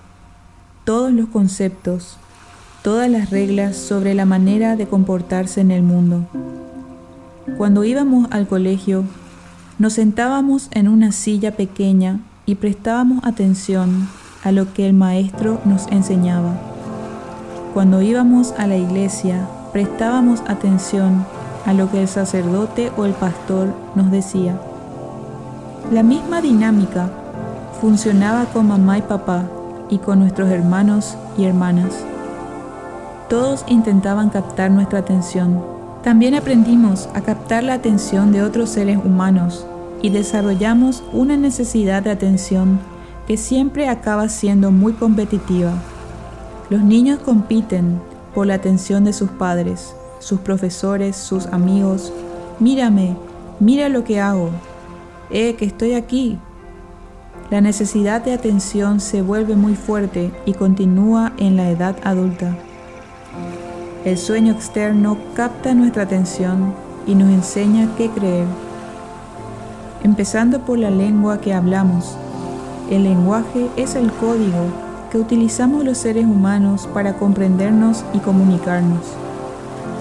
todos 0.85 1.12
los 1.12 1.29
conceptos, 1.29 2.17
todas 2.83 3.09
las 3.09 3.31
reglas 3.31 3.77
sobre 3.77 4.15
la 4.15 4.25
manera 4.25 4.75
de 4.77 4.87
comportarse 4.87 5.61
en 5.61 5.71
el 5.71 5.83
mundo. 5.83 6.25
Cuando 7.57 7.85
íbamos 7.85 8.27
al 8.33 8.49
colegio, 8.49 9.05
nos 9.79 9.95
sentábamos 9.95 10.69
en 10.73 10.89
una 10.89 11.12
silla 11.12 11.53
pequeña 11.57 12.21
y 12.47 12.57
prestábamos 12.57 13.25
atención 13.25 14.09
a 14.43 14.51
lo 14.51 14.73
que 14.73 14.87
el 14.87 14.93
maestro 14.93 15.61
nos 15.65 15.87
enseñaba. 15.89 16.61
Cuando 17.75 18.03
íbamos 18.03 18.53
a 18.59 18.67
la 18.67 18.77
iglesia, 18.77 19.47
prestábamos 19.73 20.43
atención 20.49 21.25
a 21.65 21.73
lo 21.73 21.91
que 21.91 22.03
el 22.03 22.09
sacerdote 22.09 22.91
o 22.97 23.05
el 23.05 23.12
pastor 23.12 23.73
nos 23.95 24.11
decía. 24.11 24.61
La 25.93 26.03
misma 26.03 26.41
dinámica 26.41 27.11
funcionaba 27.81 28.47
con 28.47 28.69
mamá 28.69 28.99
y 28.99 29.03
papá 29.03 29.47
y 29.92 29.99
con 29.99 30.20
nuestros 30.20 30.50
hermanos 30.50 31.18
y 31.37 31.44
hermanas. 31.44 31.92
Todos 33.28 33.62
intentaban 33.68 34.30
captar 34.30 34.70
nuestra 34.70 35.00
atención. 35.00 35.62
También 36.02 36.34
aprendimos 36.34 37.11
a 37.14 37.20
captar 37.20 37.62
la 37.62 37.75
atención 37.75 38.32
de 38.32 38.42
otros 38.42 38.70
seres 38.70 38.96
humanos 38.96 39.66
y 40.00 40.08
desarrollamos 40.08 41.04
una 41.12 41.37
necesidad 41.37 42.02
de 42.02 42.11
atención 42.11 42.80
que 43.26 43.37
siempre 43.37 43.88
acaba 43.88 44.30
siendo 44.30 44.70
muy 44.70 44.94
competitiva. 44.94 45.75
Los 46.70 46.80
niños 46.80 47.18
compiten 47.18 48.00
por 48.34 48.46
la 48.46 48.54
atención 48.54 49.04
de 49.04 49.12
sus 49.12 49.28
padres, 49.30 49.94
sus 50.20 50.40
profesores, 50.40 51.16
sus 51.16 51.46
amigos. 51.49 52.14
Mírame, 52.58 53.14
Mira 53.61 53.88
lo 53.88 54.02
que 54.02 54.18
hago. 54.18 54.50
Eh, 55.30 55.54
que 55.54 55.64
estoy 55.64 55.92
aquí. 55.92 56.38
La 57.52 57.61
necesidad 57.61 58.23
de 58.23 58.32
atención 58.32 58.99
se 58.99 59.21
vuelve 59.21 59.56
muy 59.56 59.75
fuerte 59.75 60.32
y 60.47 60.54
continúa 60.54 61.35
en 61.37 61.59
la 61.59 61.68
edad 61.68 61.94
adulta. 62.02 62.56
El 64.06 64.16
sueño 64.16 64.54
externo 64.54 65.18
capta 65.35 65.75
nuestra 65.75 66.04
atención 66.04 66.73
y 67.06 67.14
nos 67.14 67.28
enseña 67.28 67.94
qué 67.99 68.09
creer. 68.09 68.47
Empezando 70.02 70.61
por 70.61 70.78
la 70.78 70.88
lengua 70.88 71.42
que 71.42 71.52
hablamos. 71.52 72.16
El 72.88 73.04
lenguaje 73.04 73.68
es 73.76 73.97
el 73.97 74.11
código 74.12 74.73
que 75.11 75.18
utilizamos 75.18 75.85
los 75.85 75.99
seres 75.99 76.25
humanos 76.25 76.88
para 76.94 77.18
comprendernos 77.18 78.02
y 78.14 78.18
comunicarnos. 78.21 79.04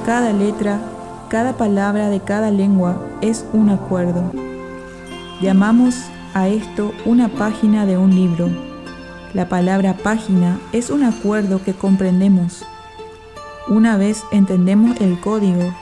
Cada 0.06 0.32
letra, 0.32 0.80
cada 1.28 1.52
palabra 1.58 2.08
de 2.08 2.22
cada 2.22 2.50
lengua 2.50 2.96
es 3.20 3.44
un 3.52 3.72
acuerdo. 3.72 4.32
Llamamos 5.42 5.98
a 6.34 6.48
esto 6.48 6.94
una 7.06 7.30
página 7.30 7.86
de 7.86 7.98
un 7.98 8.16
libro. 8.16 8.50
La 9.34 9.50
palabra 9.50 9.96
página 9.98 10.60
es 10.72 10.90
un 10.90 11.04
acuerdo 11.04 11.64
que 11.64 11.74
comprendemos. 11.74 12.66
Una 13.68 13.98
vez 13.98 14.24
entendemos 14.32 15.00
el 15.00 15.20
código, 15.20 15.74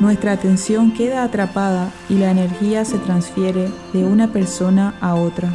nuestra 0.00 0.32
atención 0.32 0.92
queda 0.92 1.22
atrapada 1.22 1.90
y 2.08 2.14
la 2.14 2.30
energía 2.30 2.84
se 2.84 2.98
transfiere 2.98 3.70
de 3.92 4.04
una 4.04 4.28
persona 4.28 4.94
a 5.00 5.14
otra. 5.14 5.52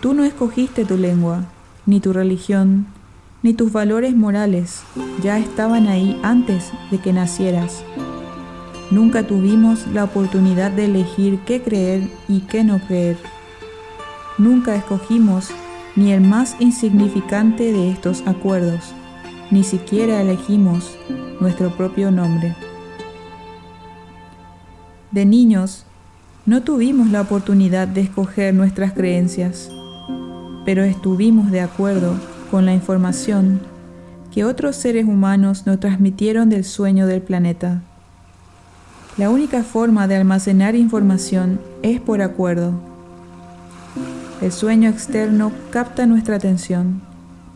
Tú 0.00 0.14
no 0.14 0.24
escogiste 0.24 0.84
tu 0.84 0.96
lengua, 0.96 1.44
ni 1.86 2.00
tu 2.00 2.12
religión, 2.12 2.86
ni 3.42 3.52
tus 3.52 3.72
valores 3.72 4.16
morales, 4.16 4.82
ya 5.22 5.38
estaban 5.38 5.86
ahí 5.86 6.18
antes 6.22 6.72
de 6.90 6.98
que 6.98 7.12
nacieras. 7.12 7.84
Nunca 8.90 9.26
tuvimos 9.26 9.86
la 9.88 10.04
oportunidad 10.04 10.70
de 10.70 10.84
elegir 10.84 11.38
qué 11.46 11.62
creer 11.62 12.08
y 12.28 12.40
qué 12.40 12.64
no 12.64 12.78
creer. 12.78 13.16
Nunca 14.38 14.74
escogimos 14.74 15.50
ni 15.96 16.12
el 16.12 16.20
más 16.20 16.56
insignificante 16.58 17.72
de 17.72 17.90
estos 17.90 18.22
acuerdos, 18.26 18.92
ni 19.50 19.64
siquiera 19.64 20.20
elegimos 20.20 20.96
nuestro 21.40 21.76
propio 21.76 22.10
nombre. 22.10 22.54
De 25.12 25.24
niños, 25.24 25.86
no 26.46 26.62
tuvimos 26.62 27.08
la 27.08 27.20
oportunidad 27.20 27.88
de 27.88 28.02
escoger 28.02 28.52
nuestras 28.54 28.92
creencias, 28.92 29.70
pero 30.64 30.82
estuvimos 30.82 31.50
de 31.50 31.60
acuerdo 31.60 32.14
con 32.50 32.66
la 32.66 32.74
información 32.74 33.60
que 34.32 34.44
otros 34.44 34.74
seres 34.74 35.06
humanos 35.06 35.64
nos 35.66 35.78
transmitieron 35.78 36.50
del 36.50 36.64
sueño 36.64 37.06
del 37.06 37.22
planeta. 37.22 37.82
La 39.16 39.30
única 39.30 39.62
forma 39.62 40.08
de 40.08 40.16
almacenar 40.16 40.74
información 40.74 41.60
es 41.82 42.00
por 42.00 42.20
acuerdo. 42.20 42.72
El 44.40 44.50
sueño 44.50 44.90
externo 44.90 45.52
capta 45.70 46.04
nuestra 46.06 46.34
atención, 46.34 47.00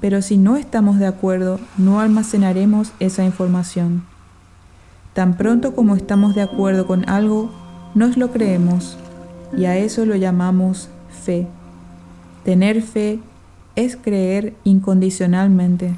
pero 0.00 0.22
si 0.22 0.38
no 0.38 0.56
estamos 0.56 1.00
de 1.00 1.08
acuerdo, 1.08 1.58
no 1.76 1.98
almacenaremos 1.98 2.92
esa 3.00 3.24
información. 3.24 4.04
Tan 5.14 5.36
pronto 5.36 5.74
como 5.74 5.96
estamos 5.96 6.36
de 6.36 6.42
acuerdo 6.42 6.86
con 6.86 7.08
algo, 7.08 7.50
nos 7.96 8.16
lo 8.16 8.30
creemos, 8.30 8.96
y 9.56 9.64
a 9.64 9.76
eso 9.76 10.06
lo 10.06 10.14
llamamos 10.14 10.88
fe. 11.24 11.48
Tener 12.44 12.82
fe 12.82 13.18
es 13.74 13.96
creer 13.96 14.54
incondicionalmente. 14.62 15.96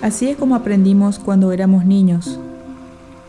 Así 0.00 0.30
es 0.30 0.38
como 0.38 0.54
aprendimos 0.54 1.18
cuando 1.18 1.52
éramos 1.52 1.84
niños. 1.84 2.38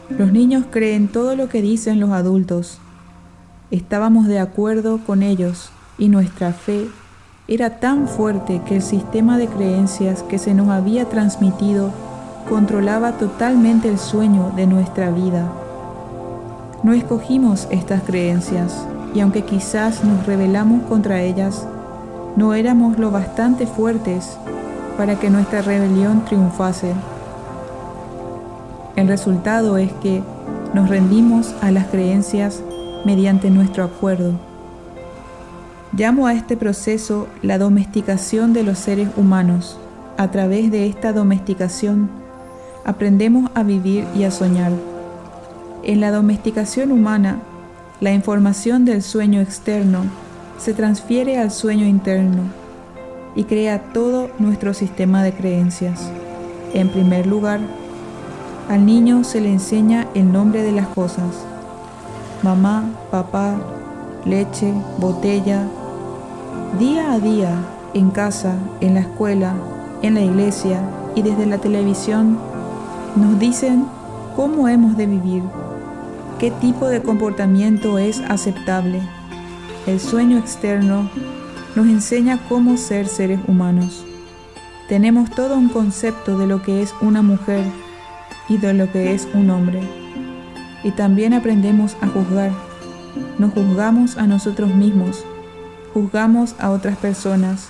Los 0.10 0.32
niños 0.32 0.66
creen 0.70 1.08
todo 1.08 1.36
lo 1.36 1.50
que 1.50 1.64
dicen 1.64 2.00
los 2.00 2.12
adultos. 2.12 2.78
Estábamos 3.72 4.28
de 4.28 4.40
acuerdo 4.40 5.00
con 5.00 5.24
ellos 5.24 5.72
y 5.98 6.10
nuestra 6.10 6.54
fe 6.54 6.88
era 7.48 7.80
tan 7.80 8.08
fuerte 8.08 8.62
que 8.68 8.76
el 8.76 8.82
sistema 8.84 9.40
de 9.40 9.48
creencias 9.48 10.22
que 10.22 10.38
se 10.38 10.54
nos 10.54 10.70
había 10.70 11.06
transmitido 11.06 11.92
controlaba 12.48 13.14
totalmente 13.14 13.90
el 13.90 13.98
sueño 13.98 14.52
de 14.56 14.68
nuestra 14.68 15.10
vida. 15.10 15.52
No 16.84 16.94
escogimos 16.94 17.68
estas 17.72 18.04
creencias 18.04 18.86
y 19.16 19.22
aunque 19.22 19.44
quizás 19.44 20.04
nos 20.04 20.28
rebelamos 20.28 20.84
contra 20.84 21.24
ellas, 21.24 21.68
no 22.36 22.54
éramos 22.54 23.00
lo 23.00 23.10
bastante 23.10 23.66
fuertes 23.66 24.38
para 24.98 25.18
que 25.18 25.32
nuestra 25.32 25.64
rebelión 25.64 26.24
triunfase. 26.26 26.94
El 28.96 29.08
resultado 29.10 29.78
es 29.78 29.92
que 30.02 30.22
nos 30.74 30.90
rendimos 30.90 31.54
a 31.62 31.72
las 31.72 31.88
creencias 31.88 32.62
mediante 33.06 33.50
nuestro 33.50 33.84
acuerdo. 33.84 34.34
Llamo 35.92 36.28
a 36.28 36.34
este 36.34 36.58
proceso 36.58 37.28
la 37.42 37.58
domesticación 37.58 38.54
de 38.54 38.64
los 38.64 38.80
seres 38.80 39.10
humanos. 39.18 39.78
A 40.18 40.32
través 40.32 40.72
de 40.72 40.88
esta 40.88 41.12
domesticación 41.12 42.10
aprendemos 42.86 43.52
a 43.54 43.64
vivir 43.64 44.06
y 44.16 44.24
a 44.24 44.32
soñar. 44.32 44.72
En 45.84 46.00
la 46.00 46.12
domesticación 46.12 46.92
humana, 46.92 47.40
la 48.00 48.14
información 48.14 48.86
del 48.86 49.02
sueño 49.02 49.42
externo 49.42 50.04
se 50.58 50.74
transfiere 50.74 51.38
al 51.38 51.52
sueño 51.52 51.86
interno 51.86 52.44
y 53.36 53.44
crea 53.44 53.92
todo 53.94 54.30
nuestro 54.40 54.74
sistema 54.74 55.22
de 55.22 55.34
creencias. 55.34 56.10
En 56.74 56.90
primer 56.90 57.28
lugar, 57.28 57.60
al 58.70 58.86
niño 58.86 59.24
se 59.24 59.42
le 59.42 59.52
enseña 59.52 60.08
el 60.16 60.32
nombre 60.32 60.64
de 60.64 60.72
las 60.72 60.88
cosas. 60.88 61.46
Mamá, 62.42 62.84
papá, 63.12 63.56
leche, 64.26 64.74
botella. 64.98 65.68
Día 66.80 67.14
a 67.14 67.20
día, 67.20 67.56
en 67.94 68.10
casa, 68.10 68.56
en 68.82 68.96
la 68.96 69.02
escuela, 69.02 69.54
en 70.02 70.16
la 70.16 70.22
iglesia 70.22 70.82
y 71.16 71.22
desde 71.22 71.46
la 71.46 71.60
televisión, 71.60 72.40
nos 73.16 73.40
dicen 73.40 73.86
cómo 74.36 74.68
hemos 74.68 74.98
de 74.98 75.06
vivir, 75.06 75.44
qué 76.40 76.52
tipo 76.52 76.88
de 76.88 77.02
comportamiento 77.02 78.00
es 78.00 78.20
aceptable. 78.28 79.00
El 79.86 80.00
sueño 80.00 80.40
externo 80.40 81.10
nos 81.76 81.86
enseña 81.86 82.40
cómo 82.50 82.78
ser 82.78 83.08
seres 83.08 83.40
humanos. 83.48 84.04
Tenemos 84.90 85.30
todo 85.30 85.56
un 85.56 85.70
concepto 85.70 86.38
de 86.38 86.48
lo 86.48 86.62
que 86.62 86.82
es 86.82 86.94
una 87.02 87.22
mujer 87.22 87.64
y 88.50 88.58
de 88.58 88.74
lo 88.74 88.92
que 88.92 89.14
es 89.14 89.28
un 89.34 89.50
hombre. 89.50 89.82
Y 90.84 90.92
también 90.92 91.34
aprendemos 91.34 91.96
a 92.02 92.08
juzgar. 92.08 92.52
Nos 93.40 93.54
juzgamos 93.54 94.18
a 94.18 94.28
nosotros 94.28 94.74
mismos, 94.74 95.24
juzgamos 95.94 96.56
a 96.60 96.72
otras 96.72 96.98
personas, 96.98 97.70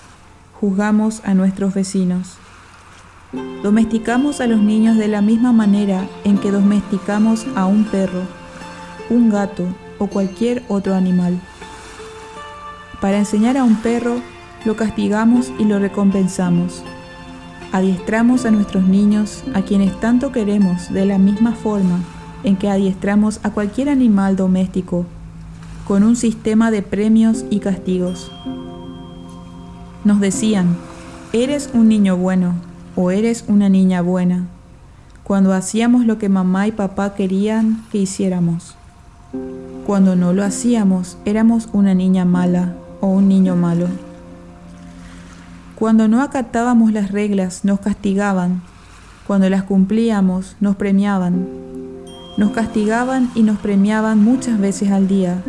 juzgamos 0.59 1.21
a 1.23 1.33
nuestros 1.33 1.73
vecinos. 1.73 2.37
Domesticamos 3.63 4.41
a 4.41 4.47
los 4.47 4.59
niños 4.59 4.97
de 4.97 5.07
la 5.07 5.21
misma 5.21 5.51
manera 5.51 6.07
en 6.23 6.37
que 6.37 6.51
domesticamos 6.51 7.45
a 7.55 7.65
un 7.65 7.83
perro, 7.85 8.21
un 9.09 9.29
gato 9.29 9.65
o 9.99 10.07
cualquier 10.07 10.63
otro 10.67 10.95
animal. 10.95 11.39
Para 13.01 13.17
enseñar 13.17 13.57
a 13.57 13.63
un 13.63 13.75
perro, 13.75 14.21
lo 14.65 14.75
castigamos 14.75 15.51
y 15.59 15.65
lo 15.65 15.79
recompensamos. 15.79 16.83
Adiestramos 17.75 18.45
a 18.45 18.51
nuestros 18.51 18.87
niños, 18.87 19.43
a 19.53 19.63
quienes 19.63 19.99
tanto 19.99 20.31
queremos, 20.31 20.93
de 20.93 21.05
la 21.05 21.17
misma 21.17 21.51
forma 21.51 21.99
en 22.45 22.55
que 22.55 22.69
adiestramos 22.69 23.41
a 23.43 23.49
cualquier 23.49 23.89
animal 23.89 24.37
doméstico, 24.37 25.05
con 25.85 26.03
un 26.03 26.15
sistema 26.15 26.71
de 26.71 26.81
premios 26.81 27.43
y 27.49 27.59
castigos. 27.59 28.31
Nos 30.05 30.21
decían, 30.21 30.77
eres 31.33 31.69
un 31.73 31.89
niño 31.89 32.15
bueno 32.15 32.53
o 32.95 33.11
eres 33.11 33.43
una 33.49 33.67
niña 33.67 34.01
buena, 34.01 34.45
cuando 35.25 35.51
hacíamos 35.51 36.05
lo 36.05 36.17
que 36.17 36.29
mamá 36.29 36.67
y 36.67 36.71
papá 36.71 37.13
querían 37.13 37.83
que 37.91 37.97
hiciéramos. 37.97 38.77
Cuando 39.85 40.15
no 40.15 40.31
lo 40.31 40.45
hacíamos, 40.45 41.17
éramos 41.25 41.67
una 41.73 41.93
niña 41.93 42.23
mala 42.23 42.73
o 43.01 43.07
un 43.07 43.27
niño 43.27 43.57
malo. 43.57 43.89
Cuando 45.85 46.07
no 46.07 46.23
acatábamos 46.23 46.91
las 46.93 47.11
reglas 47.11 47.63
nos 47.63 47.79
castigaban, 47.79 48.63
cuando 49.27 49.51
las 49.51 49.61
cumplíamos 49.61 50.55
nos 50.59 50.77
premiaban, 50.77 51.47
nos 52.37 52.53
castigaban 52.53 53.29
y 53.35 53.43
nos 53.43 53.59
premiaban 53.59 54.17
muchas 54.17 54.59
veces 54.59 54.89
al 54.89 55.07
día. 55.07 55.43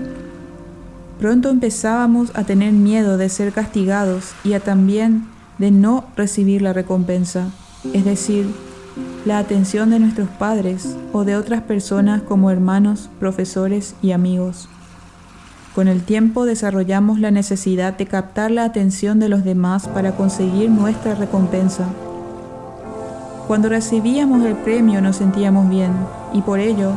Pronto 1.18 1.48
empezábamos 1.48 2.32
a 2.34 2.44
tener 2.44 2.74
miedo 2.74 3.16
de 3.16 3.30
ser 3.30 3.54
castigados 3.54 4.34
y 4.44 4.52
a 4.52 4.60
también 4.60 5.26
de 5.56 5.70
no 5.70 6.04
recibir 6.16 6.60
la 6.60 6.74
recompensa, 6.74 7.48
es 7.94 8.04
decir, 8.04 8.46
la 9.24 9.38
atención 9.38 9.88
de 9.88 10.00
nuestros 10.00 10.28
padres 10.28 10.98
o 11.14 11.24
de 11.24 11.34
otras 11.34 11.62
personas 11.62 12.20
como 12.20 12.50
hermanos, 12.50 13.08
profesores 13.18 13.94
y 14.02 14.10
amigos. 14.10 14.68
Con 15.76 15.88
el 15.88 16.04
tiempo 16.04 16.46
desarrollamos 16.46 17.20
la 17.20 17.30
necesidad 17.30 17.98
de 17.98 18.06
captar 18.06 18.50
la 18.50 18.64
atención 18.64 19.20
de 19.20 19.28
los 19.28 19.44
demás 19.44 19.88
para 19.88 20.16
conseguir 20.16 20.70
nuestra 20.70 21.14
recompensa. 21.14 21.84
Cuando 23.46 23.68
recibíamos 23.68 24.42
el 24.46 24.54
premio 24.54 25.02
nos 25.02 25.16
sentíamos 25.16 25.68
bien 25.68 25.92
y 26.32 26.40
por 26.40 26.60
ello 26.60 26.92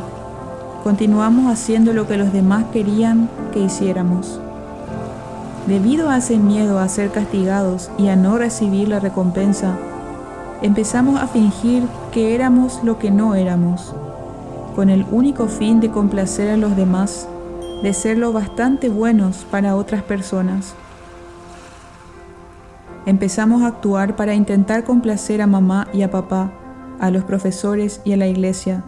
continuamos 0.82 1.52
haciendo 1.52 1.92
lo 1.92 2.08
que 2.08 2.16
los 2.16 2.32
demás 2.32 2.64
querían 2.72 3.28
que 3.52 3.60
hiciéramos. 3.60 4.40
Debido 5.66 6.08
a 6.08 6.16
ese 6.16 6.38
miedo 6.38 6.78
a 6.78 6.88
ser 6.88 7.10
castigados 7.10 7.90
y 7.98 8.08
a 8.08 8.16
no 8.16 8.38
recibir 8.38 8.88
la 8.88 8.98
recompensa, 8.98 9.76
empezamos 10.62 11.20
a 11.20 11.26
fingir 11.26 11.82
que 12.12 12.34
éramos 12.34 12.80
lo 12.82 12.98
que 12.98 13.10
no 13.10 13.34
éramos, 13.34 13.94
con 14.74 14.88
el 14.88 15.04
único 15.10 15.48
fin 15.48 15.80
de 15.80 15.90
complacer 15.90 16.48
a 16.48 16.56
los 16.56 16.76
demás, 16.76 17.28
de 17.82 17.94
ser 17.94 18.18
lo 18.18 18.32
bastante 18.32 18.88
buenos 18.88 19.46
para 19.50 19.76
otras 19.76 20.02
personas. 20.02 20.74
Empezamos 23.06 23.62
a 23.62 23.68
actuar 23.68 24.16
para 24.16 24.34
intentar 24.34 24.84
complacer 24.84 25.40
a 25.40 25.46
mamá 25.46 25.88
y 25.92 26.02
a 26.02 26.10
papá, 26.10 26.52
a 27.00 27.10
los 27.10 27.24
profesores 27.24 28.02
y 28.04 28.12
a 28.12 28.16
la 28.18 28.26
iglesia. 28.26 28.84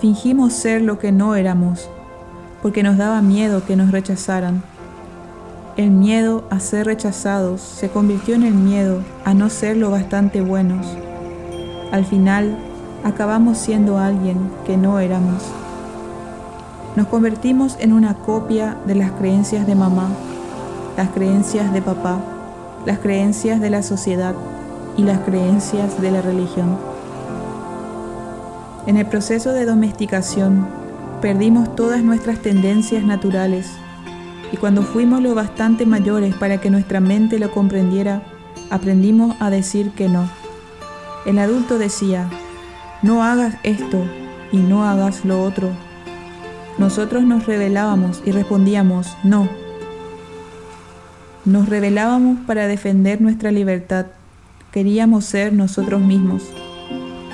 Fingimos 0.00 0.52
ser 0.54 0.82
lo 0.82 0.98
que 0.98 1.12
no 1.12 1.36
éramos, 1.36 1.88
porque 2.62 2.82
nos 2.82 2.96
daba 2.96 3.22
miedo 3.22 3.64
que 3.64 3.76
nos 3.76 3.92
rechazaran. 3.92 4.62
El 5.76 5.90
miedo 5.90 6.44
a 6.50 6.58
ser 6.58 6.86
rechazados 6.86 7.60
se 7.60 7.88
convirtió 7.90 8.34
en 8.34 8.42
el 8.42 8.54
miedo 8.54 9.02
a 9.24 9.34
no 9.34 9.48
ser 9.48 9.76
lo 9.76 9.90
bastante 9.90 10.40
buenos. 10.40 10.86
Al 11.92 12.04
final, 12.04 12.58
acabamos 13.04 13.58
siendo 13.58 13.98
alguien 13.98 14.50
que 14.66 14.76
no 14.76 14.98
éramos. 14.98 15.44
Nos 16.96 17.06
convertimos 17.06 17.76
en 17.78 17.92
una 17.92 18.14
copia 18.14 18.76
de 18.84 18.96
las 18.96 19.12
creencias 19.12 19.64
de 19.66 19.76
mamá, 19.76 20.08
las 20.96 21.10
creencias 21.10 21.72
de 21.72 21.80
papá, 21.82 22.18
las 22.84 22.98
creencias 22.98 23.60
de 23.60 23.70
la 23.70 23.82
sociedad 23.84 24.34
y 24.96 25.04
las 25.04 25.20
creencias 25.20 26.00
de 26.02 26.10
la 26.10 26.20
religión. 26.20 26.76
En 28.86 28.96
el 28.96 29.06
proceso 29.06 29.52
de 29.52 29.66
domesticación, 29.66 30.66
perdimos 31.22 31.76
todas 31.76 32.02
nuestras 32.02 32.40
tendencias 32.40 33.04
naturales 33.04 33.70
y 34.52 34.56
cuando 34.56 34.82
fuimos 34.82 35.22
lo 35.22 35.34
bastante 35.34 35.86
mayores 35.86 36.34
para 36.34 36.58
que 36.58 36.70
nuestra 36.70 36.98
mente 36.98 37.38
lo 37.38 37.52
comprendiera, 37.52 38.22
aprendimos 38.68 39.36
a 39.38 39.48
decir 39.48 39.92
que 39.92 40.08
no. 40.08 40.28
El 41.24 41.38
adulto 41.38 41.78
decía, 41.78 42.28
no 43.02 43.22
hagas 43.22 43.54
esto 43.62 44.02
y 44.50 44.56
no 44.56 44.84
hagas 44.84 45.24
lo 45.24 45.40
otro. 45.42 45.70
Nosotros 46.80 47.24
nos 47.24 47.44
rebelábamos 47.44 48.22
y 48.24 48.32
respondíamos, 48.32 49.06
no. 49.22 49.50
Nos 51.44 51.68
rebelábamos 51.68 52.38
para 52.46 52.68
defender 52.68 53.20
nuestra 53.20 53.52
libertad. 53.52 54.06
Queríamos 54.72 55.26
ser 55.26 55.52
nosotros 55.52 56.00
mismos, 56.00 56.42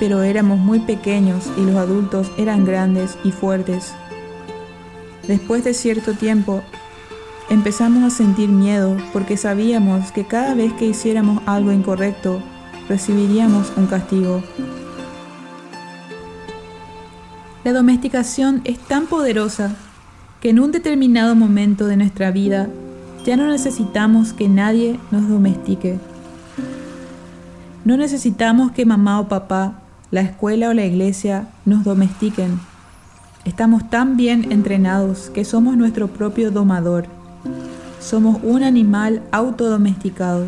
pero 0.01 0.21
éramos 0.21 0.59
muy 0.59 0.79
pequeños 0.79 1.49
y 1.57 1.61
los 1.61 1.77
adultos 1.77 2.29
eran 2.37 2.65
grandes 2.65 3.17
y 3.23 3.31
fuertes. 3.31 3.93
Después 5.29 5.63
de 5.63 5.73
cierto 5.73 6.11
tiempo, 6.11 6.61
empezamos 7.49 8.03
a 8.03 8.13
sentir 8.13 8.49
miedo 8.49 8.97
porque 9.13 9.37
sabíamos 9.37 10.11
que 10.11 10.25
cada 10.25 10.55
vez 10.55 10.73
que 10.73 10.87
hiciéramos 10.87 11.41
algo 11.45 11.71
incorrecto, 11.71 12.41
recibiríamos 12.89 13.71
un 13.77 13.87
castigo. 13.87 14.43
La 17.67 17.73
domesticación 17.73 18.61
es 18.63 18.79
tan 18.79 19.07
poderosa 19.07 19.75
que 20.39 20.51
en 20.51 20.61
un 20.61 20.71
determinado 20.71 21.35
momento 21.35 21.85
de 21.85 21.97
nuestra 21.97 22.31
vida 22.31 22.69
ya 23.25 23.35
no 23.35 23.45
necesitamos 23.45 24.31
que 24.31 24.47
nadie 24.47 25.01
nos 25.11 25.27
domestique. 25.27 25.99
No 27.83 27.97
necesitamos 27.97 28.71
que 28.71 28.85
mamá 28.85 29.19
o 29.19 29.27
papá, 29.27 29.81
la 30.11 30.21
escuela 30.21 30.69
o 30.69 30.73
la 30.73 30.85
iglesia 30.85 31.49
nos 31.65 31.83
domestiquen. 31.83 32.57
Estamos 33.43 33.89
tan 33.89 34.15
bien 34.15 34.49
entrenados 34.53 35.29
que 35.29 35.43
somos 35.43 35.75
nuestro 35.75 36.07
propio 36.07 36.51
domador. 36.51 37.07
Somos 37.99 38.37
un 38.43 38.63
animal 38.63 39.23
autodomesticado. 39.33 40.45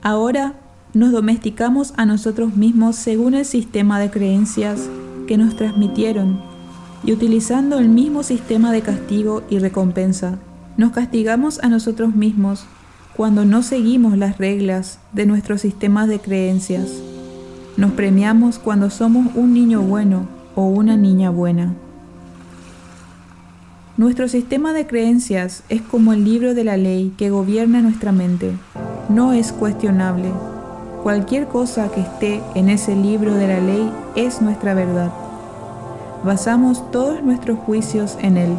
Ahora 0.00 0.54
nos 0.94 1.10
domesticamos 1.10 1.92
a 1.96 2.06
nosotros 2.06 2.54
mismos 2.54 2.94
según 2.94 3.34
el 3.34 3.44
sistema 3.44 3.98
de 3.98 4.12
creencias 4.12 4.88
que 5.28 5.36
nos 5.36 5.54
transmitieron 5.54 6.40
y 7.04 7.12
utilizando 7.12 7.78
el 7.78 7.88
mismo 7.88 8.24
sistema 8.24 8.72
de 8.72 8.80
castigo 8.80 9.44
y 9.48 9.60
recompensa, 9.60 10.38
nos 10.76 10.90
castigamos 10.90 11.60
a 11.62 11.68
nosotros 11.68 12.16
mismos 12.16 12.64
cuando 13.14 13.44
no 13.44 13.62
seguimos 13.62 14.16
las 14.16 14.38
reglas 14.38 14.98
de 15.12 15.26
nuestro 15.26 15.58
sistema 15.58 16.06
de 16.06 16.18
creencias. 16.18 16.88
Nos 17.76 17.92
premiamos 17.92 18.58
cuando 18.58 18.90
somos 18.90 19.28
un 19.36 19.54
niño 19.54 19.82
bueno 19.82 20.26
o 20.56 20.66
una 20.66 20.96
niña 20.96 21.30
buena. 21.30 21.74
Nuestro 23.96 24.28
sistema 24.28 24.72
de 24.72 24.86
creencias 24.86 25.62
es 25.68 25.82
como 25.82 26.12
el 26.12 26.24
libro 26.24 26.54
de 26.54 26.64
la 26.64 26.76
ley 26.76 27.12
que 27.18 27.30
gobierna 27.30 27.82
nuestra 27.82 28.12
mente. 28.12 28.52
No 29.08 29.32
es 29.32 29.52
cuestionable, 29.52 30.32
Cualquier 31.08 31.48
cosa 31.48 31.88
que 31.88 32.02
esté 32.02 32.42
en 32.54 32.68
ese 32.68 32.94
libro 32.94 33.32
de 33.32 33.48
la 33.48 33.60
ley 33.60 33.90
es 34.14 34.42
nuestra 34.42 34.74
verdad. 34.74 35.10
Basamos 36.22 36.90
todos 36.90 37.22
nuestros 37.22 37.58
juicios 37.60 38.18
en 38.20 38.36
él, 38.36 38.50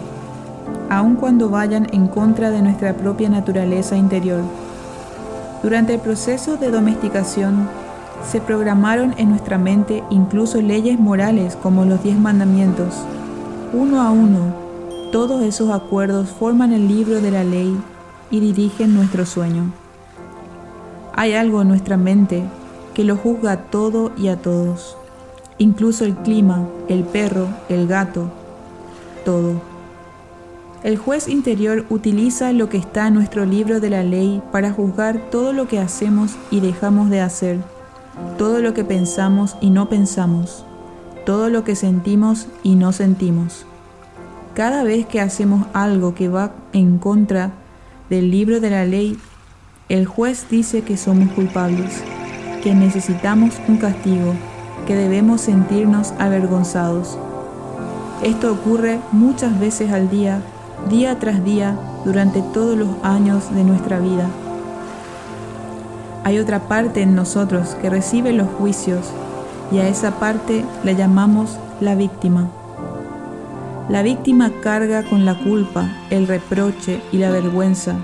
aun 0.89 1.13
cuando 1.15 1.51
vayan 1.51 1.85
en 1.93 2.07
contra 2.07 2.49
de 2.49 2.63
nuestra 2.63 2.95
propia 2.95 3.29
naturaleza 3.29 3.97
interior. 3.97 4.41
Durante 5.61 5.93
el 5.93 5.99
proceso 5.99 6.57
de 6.57 6.71
domesticación, 6.71 7.69
se 8.27 8.41
programaron 8.41 9.13
en 9.19 9.29
nuestra 9.29 9.59
mente 9.59 10.03
incluso 10.09 10.59
leyes 10.59 10.99
morales 10.99 11.55
como 11.55 11.85
los 11.85 12.01
diez 12.01 12.17
mandamientos. 12.17 12.95
Uno 13.73 14.01
a 14.01 14.09
uno, 14.09 14.55
todos 15.11 15.43
esos 15.43 15.69
acuerdos 15.69 16.29
forman 16.29 16.73
el 16.73 16.87
libro 16.87 17.21
de 17.21 17.29
la 17.29 17.43
ley 17.43 17.79
y 18.31 18.39
dirigen 18.39 18.95
nuestro 18.95 19.27
sueño. 19.27 19.71
Hay 21.19 21.33
algo 21.33 21.61
en 21.61 21.67
nuestra 21.67 21.97
mente 21.97 22.45
que 22.93 23.03
lo 23.03 23.17
juzga 23.17 23.63
todo 23.63 24.13
y 24.15 24.29
a 24.29 24.37
todos, 24.37 24.95
incluso 25.57 26.05
el 26.05 26.15
clima, 26.15 26.65
el 26.87 27.03
perro, 27.03 27.49
el 27.67 27.89
gato, 27.89 28.31
todo. 29.25 29.61
El 30.81 30.97
juez 30.97 31.27
interior 31.27 31.85
utiliza 31.89 32.53
lo 32.53 32.69
que 32.69 32.77
está 32.77 33.07
en 33.07 33.15
nuestro 33.15 33.43
libro 33.43 33.81
de 33.81 33.89
la 33.89 34.01
ley 34.01 34.41
para 34.53 34.71
juzgar 34.71 35.29
todo 35.29 35.51
lo 35.51 35.67
que 35.67 35.79
hacemos 35.79 36.37
y 36.51 36.61
dejamos 36.61 37.09
de 37.09 37.19
hacer, 37.19 37.57
todo 38.37 38.61
lo 38.61 38.73
que 38.73 38.85
pensamos 38.85 39.57
y 39.59 39.71
no 39.71 39.89
pensamos, 39.89 40.63
todo 41.25 41.49
lo 41.49 41.65
que 41.65 41.75
sentimos 41.75 42.47
y 42.63 42.75
no 42.75 42.93
sentimos. 42.93 43.65
Cada 44.53 44.83
vez 44.83 45.05
que 45.05 45.19
hacemos 45.19 45.67
algo 45.73 46.15
que 46.15 46.29
va 46.29 46.53
en 46.71 46.97
contra 46.97 47.51
del 48.09 48.31
libro 48.31 48.61
de 48.61 48.69
la 48.69 48.85
ley, 48.85 49.17
el 49.89 50.05
juez 50.05 50.45
dice 50.51 50.83
que 50.83 50.97
somos 50.97 51.31
culpables, 51.31 52.03
que 52.61 52.75
necesitamos 52.75 53.55
un 53.67 53.77
castigo, 53.77 54.35
que 54.85 54.95
debemos 54.95 55.41
sentirnos 55.41 56.13
avergonzados. 56.19 57.17
Esto 58.21 58.53
ocurre 58.53 58.99
muchas 59.11 59.59
veces 59.59 59.91
al 59.91 60.11
día, 60.11 60.41
día 60.91 61.17
tras 61.17 61.43
día, 61.43 61.75
durante 62.05 62.43
todos 62.53 62.77
los 62.77 62.89
años 63.01 63.51
de 63.55 63.63
nuestra 63.63 63.99
vida. 63.99 64.29
Hay 66.23 66.37
otra 66.37 66.67
parte 66.67 67.01
en 67.01 67.15
nosotros 67.15 67.75
que 67.81 67.89
recibe 67.89 68.31
los 68.31 68.47
juicios 68.47 69.07
y 69.71 69.79
a 69.79 69.87
esa 69.87 70.19
parte 70.19 70.63
la 70.83 70.91
llamamos 70.91 71.57
la 71.81 71.95
víctima. 71.95 72.47
La 73.89 74.03
víctima 74.03 74.51
carga 74.61 75.01
con 75.01 75.25
la 75.25 75.39
culpa, 75.39 75.89
el 76.11 76.27
reproche 76.27 77.01
y 77.11 77.17
la 77.17 77.31
vergüenza 77.31 77.95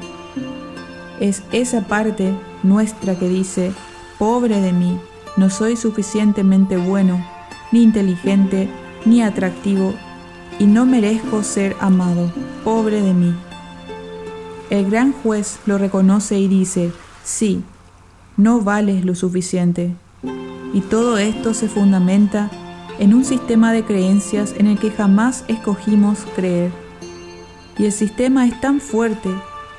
es 1.19 1.43
esa 1.51 1.81
parte 1.81 2.33
nuestra 2.63 3.17
que 3.17 3.29
dice, 3.29 3.71
pobre 4.17 4.61
de 4.61 4.73
mí, 4.73 4.99
no 5.37 5.49
soy 5.49 5.75
suficientemente 5.75 6.77
bueno, 6.77 7.25
ni 7.71 7.83
inteligente, 7.83 8.69
ni 9.05 9.21
atractivo, 9.21 9.93
y 10.59 10.65
no 10.65 10.85
merezco 10.85 11.43
ser 11.43 11.75
amado, 11.79 12.31
pobre 12.63 13.01
de 13.01 13.13
mí. 13.13 13.35
El 14.69 14.89
gran 14.89 15.11
juez 15.11 15.59
lo 15.65 15.77
reconoce 15.77 16.39
y 16.39 16.47
dice, 16.47 16.91
sí, 17.23 17.63
no 18.37 18.61
vales 18.61 19.05
lo 19.05 19.15
suficiente. 19.15 19.95
Y 20.73 20.81
todo 20.81 21.17
esto 21.17 21.53
se 21.53 21.67
fundamenta 21.67 22.49
en 22.99 23.13
un 23.13 23.25
sistema 23.25 23.73
de 23.73 23.83
creencias 23.83 24.55
en 24.57 24.67
el 24.67 24.79
que 24.79 24.91
jamás 24.91 25.43
escogimos 25.47 26.19
creer. 26.35 26.71
Y 27.77 27.85
el 27.85 27.91
sistema 27.91 28.47
es 28.47 28.59
tan 28.61 28.79
fuerte 28.79 29.29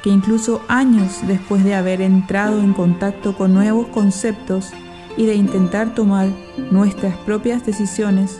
que 0.02 0.10
incluso 0.10 0.60
años 0.68 1.20
después 1.26 1.64
de 1.64 1.74
haber 1.74 2.00
entrado 2.00 2.60
en 2.60 2.72
contacto 2.72 3.36
con 3.36 3.54
nuevos 3.54 3.88
conceptos 3.88 4.70
y 5.16 5.26
de 5.26 5.34
intentar 5.34 5.94
tomar 5.94 6.28
nuestras 6.70 7.16
propias 7.18 7.64
decisiones, 7.64 8.38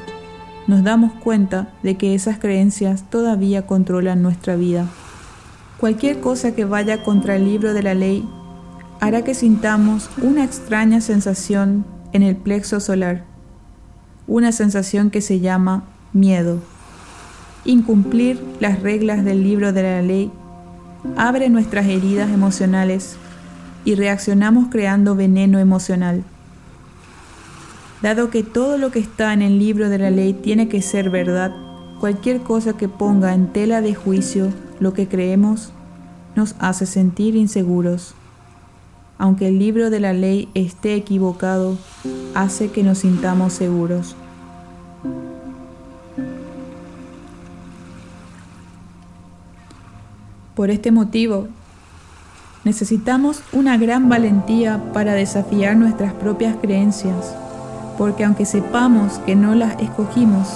nos 0.67 0.83
damos 0.83 1.13
cuenta 1.13 1.73
de 1.83 1.97
que 1.97 2.15
esas 2.15 2.39
creencias 2.39 3.09
todavía 3.09 3.67
controlan 3.67 4.23
nuestra 4.23 4.57
vida. 4.57 4.87
Cualquier 5.79 6.21
cosa 6.21 6.55
que 6.55 6.65
vaya 6.65 7.03
contra 7.03 7.37
el 7.37 7.45
libro 7.45 7.73
de 7.75 7.83
la 7.83 7.95
ley 7.95 8.29
hará 9.01 9.23
que 9.23 9.35
sintamos 9.35 10.11
una 10.23 10.45
extraña 10.45 11.01
sensación 11.01 11.85
en 12.13 12.23
el 12.23 12.37
plexo 12.37 12.81
solar, 12.81 13.25
una 14.27 14.53
sensación 14.53 15.11
que 15.11 15.21
se 15.21 15.41
llama 15.41 15.85
miedo. 16.13 16.61
incumplir 17.65 18.41
las 18.61 18.81
reglas 18.81 19.25
del 19.25 19.43
libro 19.43 19.73
de 19.73 19.83
la 19.83 20.01
ley 20.01 20.31
abre 21.17 21.49
nuestras 21.49 21.87
heridas 21.87 22.31
emocionales 22.31 23.17
y 23.85 23.95
reaccionamos 23.95 24.69
creando 24.71 25.15
veneno 25.15 25.59
emocional. 25.59 26.25
Dado 28.03 28.31
que 28.31 28.43
todo 28.43 28.79
lo 28.79 28.91
que 28.91 28.99
está 28.99 29.33
en 29.33 29.43
el 29.43 29.59
libro 29.59 29.89
de 29.89 29.99
la 29.99 30.11
ley 30.11 30.33
tiene 30.33 30.69
que 30.69 30.83
ser 30.83 31.11
verdad, 31.11 31.53
cualquier 32.01 32.41
cosa 32.41 32.77
que 32.77 32.89
ponga 32.89 33.33
en 33.35 33.53
tela 33.53 33.81
de 33.81 33.95
juicio 33.95 34.53
lo 34.81 34.93
que 34.93 35.09
creemos 35.09 35.73
nos 36.35 36.55
hace 36.59 36.85
sentir 36.85 37.37
inseguros. 37.37 38.15
Aunque 39.19 39.49
el 39.49 39.59
libro 39.59 39.89
de 39.89 40.01
la 40.01 40.13
ley 40.13 40.51
esté 40.55 40.95
equivocado, 40.95 41.79
hace 42.35 42.71
que 42.71 42.83
nos 42.83 42.99
sintamos 42.99 43.55
seguros. 43.55 44.15
Por 50.57 50.71
este 50.71 50.91
motivo, 50.91 51.49
necesitamos 52.65 53.43
una 53.53 53.77
gran 53.77 54.09
valentía 54.09 54.91
para 54.95 55.13
desafiar 55.13 55.77
nuestras 55.77 56.15
propias 56.15 56.57
creencias, 56.57 57.35
porque 57.99 58.25
aunque 58.25 58.47
sepamos 58.47 59.19
que 59.27 59.37
no 59.37 59.55
las 59.55 59.79
escogimos, 59.83 60.49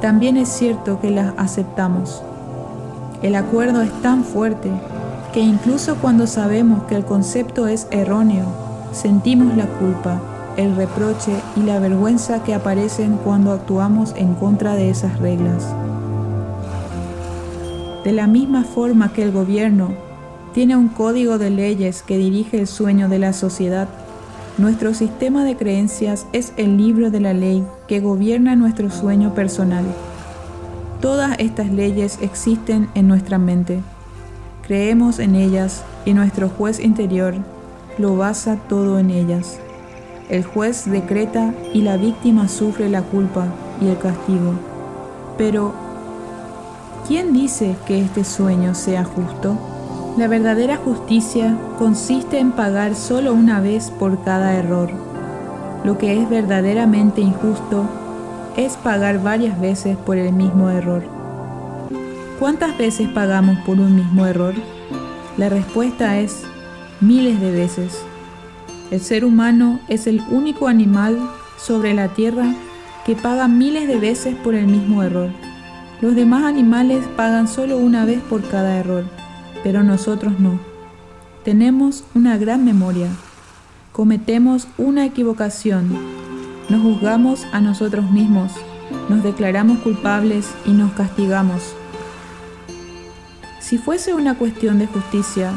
también 0.00 0.36
es 0.36 0.48
cierto 0.48 1.00
que 1.00 1.10
las 1.10 1.34
aceptamos. 1.38 2.22
El 3.20 3.34
acuerdo 3.34 3.82
es 3.82 3.90
tan 4.00 4.22
fuerte 4.22 4.70
que 5.32 5.40
incluso 5.40 5.96
cuando 5.96 6.28
sabemos 6.28 6.84
que 6.84 6.94
el 6.94 7.04
concepto 7.04 7.66
es 7.66 7.88
erróneo, 7.90 8.44
sentimos 8.92 9.56
la 9.56 9.66
culpa, 9.66 10.20
el 10.56 10.76
reproche 10.76 11.32
y 11.56 11.62
la 11.62 11.80
vergüenza 11.80 12.44
que 12.44 12.54
aparecen 12.54 13.16
cuando 13.24 13.50
actuamos 13.50 14.14
en 14.14 14.34
contra 14.34 14.76
de 14.76 14.90
esas 14.90 15.18
reglas. 15.18 15.66
De 18.04 18.12
la 18.12 18.26
misma 18.26 18.64
forma 18.64 19.12
que 19.12 19.22
el 19.22 19.32
gobierno 19.32 19.90
tiene 20.54 20.76
un 20.76 20.88
código 20.88 21.38
de 21.38 21.50
leyes 21.50 22.02
que 22.02 22.18
dirige 22.18 22.58
el 22.58 22.66
sueño 22.66 23.08
de 23.08 23.18
la 23.18 23.32
sociedad, 23.32 23.88
nuestro 24.58 24.92
sistema 24.92 25.44
de 25.44 25.56
creencias 25.56 26.26
es 26.32 26.52
el 26.56 26.76
libro 26.76 27.10
de 27.10 27.20
la 27.20 27.32
ley 27.32 27.64
que 27.88 28.00
gobierna 28.00 28.54
nuestro 28.56 28.90
sueño 28.90 29.34
personal. 29.34 29.84
Todas 31.00 31.38
estas 31.38 31.70
leyes 31.72 32.18
existen 32.20 32.88
en 32.94 33.08
nuestra 33.08 33.38
mente 33.38 33.82
Creemos 34.62 35.18
en 35.18 35.34
ellas 35.34 35.82
y 36.04 36.14
nuestro 36.14 36.48
juez 36.48 36.78
interior 36.78 37.34
lo 37.98 38.16
basa 38.16 38.56
todo 38.68 38.98
en 39.00 39.10
ellas. 39.10 39.58
El 40.30 40.44
juez 40.44 40.88
decreta 40.88 41.52
y 41.74 41.82
la 41.82 41.96
víctima 41.96 42.48
sufre 42.48 42.88
la 42.88 43.02
culpa 43.02 43.48
y 43.80 43.88
el 43.88 43.98
castigo. 43.98 44.54
Pero, 45.36 45.74
¿quién 47.12 47.34
dice 47.34 47.76
que 47.86 48.00
este 48.00 48.24
sueño 48.24 48.74
sea 48.74 49.04
justo? 49.04 49.58
La 50.16 50.28
verdadera 50.28 50.78
justicia 50.78 51.58
consiste 51.76 52.38
en 52.38 52.52
pagar 52.52 52.94
solo 52.94 53.34
una 53.34 53.60
vez 53.60 53.90
por 53.90 54.24
cada 54.24 54.54
error. 54.54 54.88
Lo 55.84 55.98
que 55.98 56.18
es 56.18 56.30
verdaderamente 56.30 57.20
injusto 57.20 57.86
es 58.56 58.78
pagar 58.78 59.22
varias 59.22 59.60
veces 59.60 59.98
por 59.98 60.16
el 60.16 60.32
mismo 60.32 60.70
error. 60.70 61.04
¿Cuántas 62.38 62.78
veces 62.78 63.10
pagamos 63.10 63.58
por 63.66 63.78
un 63.78 63.94
mismo 63.94 64.24
error? 64.24 64.54
La 65.36 65.50
respuesta 65.50 66.18
es 66.18 66.44
miles 67.02 67.38
de 67.42 67.50
veces. 67.50 68.06
El 68.90 69.02
ser 69.02 69.26
humano 69.26 69.80
es 69.86 70.06
el 70.06 70.22
único 70.30 70.66
animal 70.66 71.18
sobre 71.58 71.92
la 71.92 72.08
Tierra 72.08 72.54
que 73.04 73.16
paga 73.16 73.48
miles 73.48 73.86
de 73.86 73.98
veces 73.98 74.34
por 74.34 74.54
el 74.54 74.66
mismo 74.66 75.02
error. 75.02 75.51
Los 76.02 76.16
demás 76.16 76.42
animales 76.42 77.04
pagan 77.16 77.46
solo 77.46 77.78
una 77.78 78.04
vez 78.04 78.20
por 78.22 78.42
cada 78.42 78.76
error, 78.76 79.04
pero 79.62 79.84
nosotros 79.84 80.40
no. 80.40 80.58
Tenemos 81.44 82.02
una 82.12 82.36
gran 82.38 82.64
memoria. 82.64 83.06
Cometemos 83.92 84.66
una 84.78 85.06
equivocación. 85.06 85.96
Nos 86.68 86.82
juzgamos 86.82 87.46
a 87.52 87.60
nosotros 87.60 88.10
mismos. 88.10 88.50
Nos 89.08 89.22
declaramos 89.22 89.78
culpables 89.78 90.50
y 90.66 90.72
nos 90.72 90.90
castigamos. 90.90 91.72
Si 93.60 93.78
fuese 93.78 94.12
una 94.12 94.36
cuestión 94.36 94.80
de 94.80 94.88
justicia, 94.88 95.52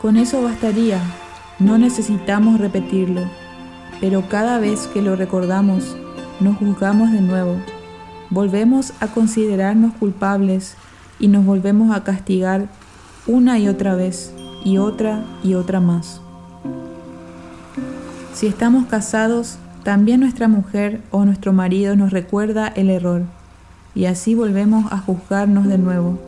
con 0.00 0.16
eso 0.16 0.40
bastaría, 0.42 1.02
no 1.58 1.76
necesitamos 1.76 2.58
repetirlo, 2.58 3.24
pero 4.00 4.26
cada 4.30 4.58
vez 4.58 4.86
que 4.86 5.02
lo 5.02 5.16
recordamos, 5.16 5.98
nos 6.40 6.56
juzgamos 6.56 7.12
de 7.12 7.20
nuevo, 7.20 7.58
volvemos 8.30 8.92
a 9.00 9.08
considerarnos 9.08 9.94
culpables 9.94 10.76
y 11.18 11.28
nos 11.28 11.44
volvemos 11.44 11.94
a 11.94 12.04
castigar 12.04 12.68
una 13.26 13.58
y 13.58 13.68
otra 13.68 13.94
vez, 13.94 14.32
y 14.64 14.78
otra 14.78 15.24
y 15.42 15.54
otra 15.54 15.80
más. 15.80 16.20
Si 18.34 18.46
estamos 18.46 18.86
casados, 18.86 19.58
también 19.82 20.20
nuestra 20.20 20.48
mujer 20.48 21.00
o 21.10 21.24
nuestro 21.24 21.52
marido 21.52 21.96
nos 21.96 22.12
recuerda 22.12 22.68
el 22.68 22.90
error, 22.90 23.22
y 23.94 24.06
así 24.06 24.34
volvemos 24.34 24.92
a 24.92 24.98
juzgarnos 24.98 25.66
de 25.66 25.78
nuevo 25.78 26.18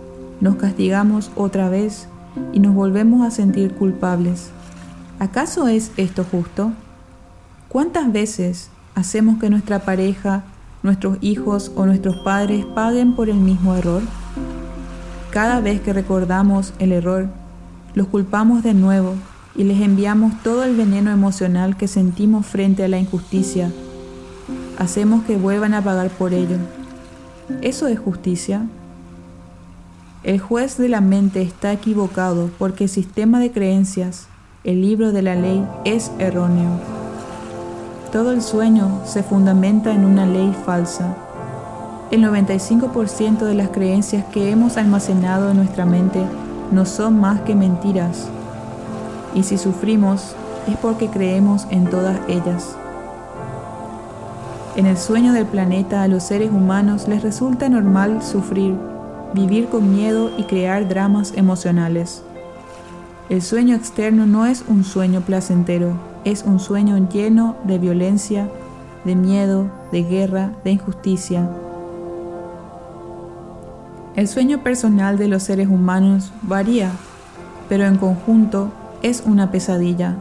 nos 0.41 0.57
castigamos 0.57 1.31
otra 1.35 1.69
vez 1.69 2.07
y 2.53 2.61
nos 2.61 2.75
volvemos 2.75 3.27
a 3.27 3.31
sentir 3.31 3.75
culpables. 3.75 4.51
¿Acaso 5.19 5.67
es 5.67 5.91
esto 5.97 6.25
justo? 6.25 6.73
¿Cuántas 7.69 8.13
veces 8.13 8.71
hacemos 8.95 9.41
que 9.41 9.51
nuestra 9.51 9.81
pareja, 9.81 10.45
nuestros 10.83 11.19
hijos 11.21 11.73
o 11.77 11.87
nuestros 11.87 12.17
padres 12.17 12.65
paguen 12.67 13.15
por 13.15 13.29
el 13.29 13.37
mismo 13.37 13.75
error? 13.75 14.03
Cada 15.31 15.61
vez 15.61 15.81
que 15.81 15.93
recordamos 15.93 16.73
el 16.79 16.93
error, 16.93 17.29
los 17.95 18.07
culpamos 18.07 18.63
de 18.63 18.75
nuevo 18.75 19.15
y 19.55 19.65
les 19.65 19.81
enviamos 19.81 20.33
todo 20.43 20.65
el 20.65 20.77
veneno 20.77 21.11
emocional 21.11 21.77
que 21.77 21.89
sentimos 21.89 22.47
frente 22.47 22.85
a 22.85 22.89
la 22.89 22.99
injusticia. 22.99 23.73
Hacemos 24.79 25.25
que 25.25 25.37
vuelvan 25.37 25.75
a 25.75 25.83
pagar 25.83 26.11
por 26.11 26.33
ello. 26.33 26.57
¿Eso 27.61 27.89
es 27.89 27.99
justicia? 27.99 28.67
El 30.23 30.39
juez 30.39 30.79
de 30.79 30.89
la 30.89 31.01
mente 31.01 31.43
está 31.43 31.73
equivocado 31.73 32.51
porque 32.59 32.85
el 32.85 32.91
sistema 32.91 33.41
de 33.41 33.51
creencias, 33.51 34.29
el 34.65 34.81
libro 34.81 35.13
de 35.13 35.23
la 35.23 35.35
ley, 35.35 35.65
es 35.85 36.11
erróneo. 36.19 36.98
Todo 38.13 38.33
el 38.33 38.43
sueño 38.43 39.03
se 39.05 39.23
fundamenta 39.23 39.93
en 39.93 40.05
una 40.05 40.25
ley 40.25 40.55
falsa. 40.65 41.15
El 42.11 42.25
95% 42.25 43.41
de 43.41 43.55
las 43.55 43.69
creencias 43.69 44.25
que 44.27 44.51
hemos 44.51 44.77
almacenado 44.77 45.51
en 45.51 45.59
nuestra 45.59 45.85
mente 45.85 46.25
no 46.73 46.87
son 46.87 47.21
más 47.21 47.43
que 47.43 47.55
mentiras. 47.55 48.29
Y 49.35 49.43
si 49.43 49.59
sufrimos 49.59 50.35
es 50.67 50.77
porque 50.79 51.09
creemos 51.09 51.67
en 51.71 51.85
todas 51.85 52.19
ellas. 52.29 52.77
En 54.75 54.87
el 54.87 54.97
sueño 54.97 55.33
del 55.33 55.47
planeta 55.47 56.03
a 56.03 56.09
los 56.09 56.23
seres 56.23 56.51
humanos 56.51 57.09
les 57.09 57.23
resulta 57.23 57.69
normal 57.69 58.23
sufrir 58.23 58.75
vivir 59.35 59.69
con 59.69 59.95
miedo 59.95 60.31
y 60.37 60.45
crear 60.45 60.89
dramas 60.89 61.33
emocionales. 61.37 62.23
El 63.29 63.43
sueño 63.43 63.77
externo 63.77 64.27
no 64.27 64.47
es 64.47 64.65
un 64.69 64.85
sueño 64.85 65.21
placentero, 65.21 65.93
es 66.25 66.45
un 66.45 66.61
sueño 66.61 67.09
lleno 67.09 67.57
de 67.65 67.79
violencia, 67.79 68.49
de 69.05 69.15
miedo, 69.15 69.71
de 69.93 70.03
guerra, 70.03 70.53
de 70.65 70.73
injusticia. 70.73 71.49
El 74.17 74.27
sueño 74.27 74.63
personal 74.63 75.17
de 75.17 75.29
los 75.29 75.45
seres 75.45 75.69
humanos 75.69 76.33
varía, 76.43 76.91
pero 77.69 77.85
en 77.85 77.97
conjunto 77.97 78.71
es 79.03 79.23
una 79.25 79.51
pesadilla. 79.51 80.17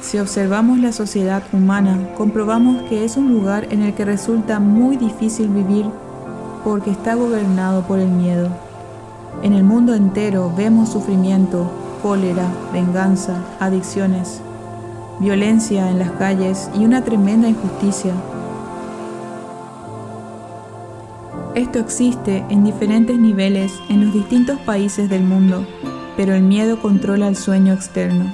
Si 0.00 0.18
observamos 0.18 0.78
la 0.78 0.92
sociedad 0.92 1.42
humana, 1.52 2.14
comprobamos 2.16 2.82
que 2.88 3.04
es 3.04 3.16
un 3.16 3.32
lugar 3.32 3.68
en 3.70 3.82
el 3.82 3.94
que 3.94 4.04
resulta 4.04 4.58
muy 4.58 4.96
difícil 4.96 5.48
vivir 5.48 5.86
porque 6.64 6.90
está 6.90 7.14
gobernado 7.14 7.82
por 7.82 7.98
el 7.98 8.08
miedo. 8.08 8.48
En 9.42 9.52
el 9.52 9.62
mundo 9.62 9.94
entero 9.94 10.52
vemos 10.56 10.88
sufrimiento, 10.88 11.70
cólera, 12.02 12.48
venganza, 12.72 13.44
adicciones, 13.60 14.40
violencia 15.20 15.90
en 15.90 15.98
las 15.98 16.12
calles 16.12 16.70
y 16.78 16.84
una 16.84 17.04
tremenda 17.04 17.48
injusticia. 17.48 18.12
Esto 21.54 21.80
existe 21.80 22.44
en 22.50 22.62
diferentes 22.62 23.18
niveles 23.18 23.72
en 23.88 24.04
los 24.04 24.14
distintos 24.14 24.60
países 24.60 25.10
del 25.10 25.24
mundo, 25.24 25.66
pero 26.16 26.34
el 26.34 26.42
miedo 26.42 26.80
controla 26.80 27.26
el 27.26 27.36
sueño 27.36 27.72
externo. 27.74 28.32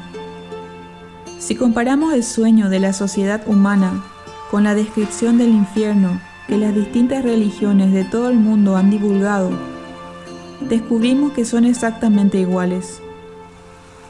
Si 1.39 1.55
comparamos 1.55 2.13
el 2.13 2.23
sueño 2.23 2.69
de 2.69 2.81
la 2.81 2.93
sociedad 2.93 3.43
humana 3.47 4.03
con 4.51 4.65
la 4.65 4.75
descripción 4.75 5.39
del 5.39 5.51
infierno 5.51 6.21
que 6.49 6.59
las 6.59 6.75
distintas 6.75 7.23
religiones 7.25 7.93
de 7.93 8.05
todo 8.05 8.29
el 8.29 8.37
mundo 8.37 8.77
han 8.77 8.91
divulgado, 8.91 9.51
descubrimos 10.69 11.33
que 11.33 11.45
son 11.45 11.65
exactamente 11.65 12.39
iguales. 12.39 13.01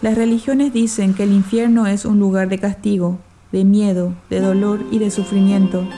Las 0.04 0.16
religiones 0.16 0.74
dicen 0.74 1.14
que 1.14 1.22
el 1.22 1.32
infierno 1.32 1.86
es 1.86 2.04
un 2.04 2.18
lugar 2.18 2.50
de 2.50 2.58
castigo, 2.58 3.16
de 3.52 3.64
miedo, 3.64 4.12
de 4.28 4.38
dolor 4.38 4.84
y 4.90 4.98
de 4.98 5.10
sufrimiento, 5.10 5.88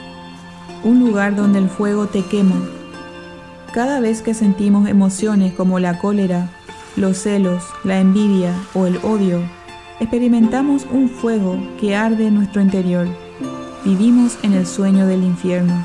un 0.85 1.01
lugar 1.01 1.35
donde 1.35 1.59
el 1.59 1.69
fuego 1.69 2.07
te 2.07 2.23
quema. 2.23 2.55
Cada 3.75 3.99
vez 3.99 4.23
que 4.23 4.33
sentimos 4.33 4.89
emociones 4.89 5.55
como 5.55 5.81
la 5.81 5.99
cólera, 5.99 6.49
los 6.95 7.19
celos, 7.19 7.65
la 7.83 7.99
envidia 7.99 8.55
o 8.75 8.87
el 8.87 8.99
odio, 8.99 9.41
experimentamos 9.99 10.87
un 10.93 11.09
fuego 11.09 11.59
que 11.81 11.97
arde 11.97 12.29
en 12.29 12.37
nuestro 12.37 12.63
interior. 12.63 13.09
Vivimos 13.85 14.39
en 14.45 14.53
el 14.53 14.69
sueño 14.69 15.09
del 15.09 15.25
infierno. 15.25 15.85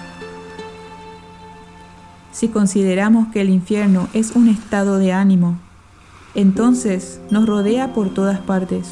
Si 2.32 2.50
consideramos 2.50 3.30
que 3.30 3.42
el 3.42 3.50
infierno 3.50 4.10
es 4.14 4.36
un 4.36 4.48
estado 4.48 5.00
de 5.00 5.12
ánimo, 5.12 5.58
entonces 6.36 7.20
nos 7.30 7.46
rodea 7.46 7.94
por 7.94 8.14
todas 8.14 8.40
partes. 8.40 8.88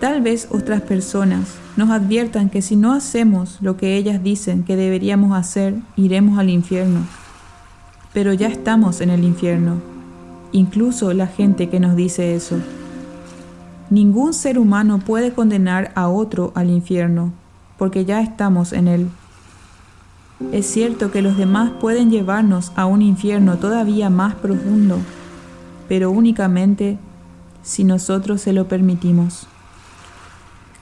Tal 0.00 0.20
vez 0.22 0.48
otras 0.50 0.82
personas 0.82 1.56
nos 1.76 1.90
adviertan 1.90 2.50
que 2.50 2.62
si 2.62 2.76
no 2.76 2.92
hacemos 2.92 3.58
lo 3.60 3.76
que 3.76 3.96
ellas 3.96 4.22
dicen 4.22 4.62
que 4.62 4.76
deberíamos 4.76 5.36
hacer, 5.36 5.74
iremos 5.96 6.38
al 6.38 6.50
infierno. 6.50 7.00
Pero 8.12 8.32
ya 8.32 8.48
estamos 8.48 9.00
en 9.00 9.10
el 9.10 9.24
infierno, 9.24 9.80
incluso 10.52 11.12
la 11.12 11.26
gente 11.26 11.68
que 11.68 11.80
nos 11.80 11.96
dice 11.96 12.34
eso. 12.34 12.56
Ningún 13.90 14.32
ser 14.34 14.58
humano 14.58 14.98
puede 14.98 15.32
condenar 15.32 15.92
a 15.94 16.08
otro 16.08 16.52
al 16.54 16.70
infierno, 16.70 17.32
porque 17.78 18.04
ya 18.04 18.20
estamos 18.20 18.72
en 18.72 18.88
él. 18.88 19.08
Es 20.52 20.66
cierto 20.66 21.10
que 21.10 21.22
los 21.22 21.36
demás 21.36 21.72
pueden 21.80 22.10
llevarnos 22.10 22.72
a 22.74 22.86
un 22.86 23.00
infierno 23.00 23.56
todavía 23.56 24.10
más 24.10 24.34
profundo, 24.34 24.98
pero 25.88 26.10
únicamente 26.10 26.98
si 27.62 27.84
nosotros 27.84 28.40
se 28.40 28.52
lo 28.52 28.68
permitimos. 28.68 29.46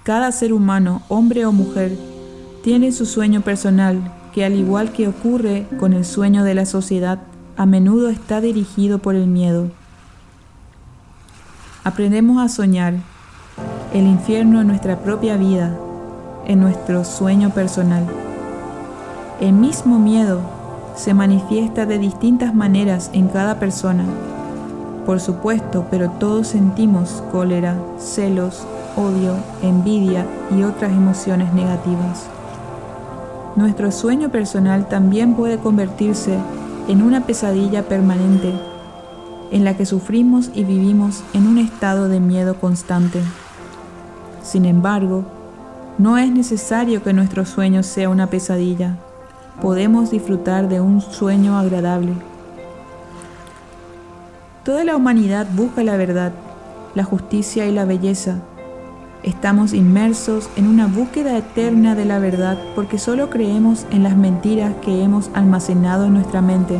Cada 0.02 0.30
ser 0.32 0.52
humano, 0.52 1.02
hombre 1.08 1.46
o 1.46 1.52
mujer, 1.52 1.96
tiene 2.62 2.92
su 2.92 3.06
sueño 3.06 3.40
personal 3.40 4.12
que 4.34 4.44
al 4.44 4.54
igual 4.54 4.92
que 4.92 5.08
ocurre 5.08 5.66
con 5.78 5.92
el 5.92 6.04
sueño 6.04 6.44
de 6.44 6.54
la 6.54 6.66
sociedad, 6.66 7.20
a 7.56 7.66
menudo 7.66 8.08
está 8.08 8.40
dirigido 8.40 8.98
por 8.98 9.14
el 9.14 9.26
miedo. 9.28 9.70
Aprendemos 11.84 12.42
a 12.42 12.48
soñar 12.48 12.94
el 13.92 14.06
infierno 14.06 14.60
en 14.60 14.66
nuestra 14.66 14.98
propia 14.98 15.36
vida, 15.36 15.78
en 16.46 16.60
nuestro 16.60 17.04
sueño 17.04 17.50
personal. 17.50 18.04
El 19.40 19.52
mismo 19.52 19.98
miedo 19.98 20.40
se 20.96 21.14
manifiesta 21.14 21.86
de 21.86 21.98
distintas 21.98 22.54
maneras 22.54 23.10
en 23.12 23.28
cada 23.28 23.58
persona. 23.58 24.04
Por 25.06 25.20
supuesto, 25.20 25.86
pero 25.90 26.10
todos 26.10 26.48
sentimos 26.48 27.22
cólera, 27.30 27.76
celos, 27.98 28.64
odio, 28.96 29.34
envidia 29.62 30.26
y 30.56 30.62
otras 30.62 30.92
emociones 30.92 31.52
negativas. 31.52 32.26
Nuestro 33.56 33.92
sueño 33.92 34.30
personal 34.30 34.88
también 34.88 35.34
puede 35.34 35.58
convertirse 35.58 36.38
en 36.88 37.02
una 37.02 37.26
pesadilla 37.26 37.82
permanente 37.82 38.52
en 39.50 39.64
la 39.64 39.76
que 39.76 39.86
sufrimos 39.86 40.50
y 40.54 40.64
vivimos 40.64 41.22
en 41.34 41.46
un 41.46 41.58
estado 41.58 42.08
de 42.08 42.20
miedo 42.20 42.56
constante. 42.56 43.20
Sin 44.42 44.64
embargo, 44.64 45.24
no 45.98 46.18
es 46.18 46.30
necesario 46.30 47.02
que 47.02 47.12
nuestro 47.12 47.44
sueño 47.44 47.82
sea 47.82 48.08
una 48.08 48.26
pesadilla 48.28 48.96
podemos 49.60 50.10
disfrutar 50.10 50.68
de 50.68 50.80
un 50.80 51.00
sueño 51.00 51.56
agradable. 51.56 52.12
Toda 54.64 54.82
la 54.82 54.96
humanidad 54.96 55.46
busca 55.54 55.84
la 55.84 55.98
verdad, 55.98 56.32
la 56.94 57.04
justicia 57.04 57.66
y 57.66 57.72
la 57.72 57.84
belleza. 57.84 58.38
Estamos 59.22 59.74
inmersos 59.74 60.48
en 60.56 60.66
una 60.66 60.86
búsqueda 60.86 61.36
eterna 61.36 61.94
de 61.94 62.06
la 62.06 62.18
verdad 62.18 62.56
porque 62.74 62.98
solo 62.98 63.28
creemos 63.28 63.84
en 63.90 64.02
las 64.02 64.16
mentiras 64.16 64.72
que 64.80 65.02
hemos 65.02 65.30
almacenado 65.34 66.06
en 66.06 66.14
nuestra 66.14 66.40
mente. 66.40 66.78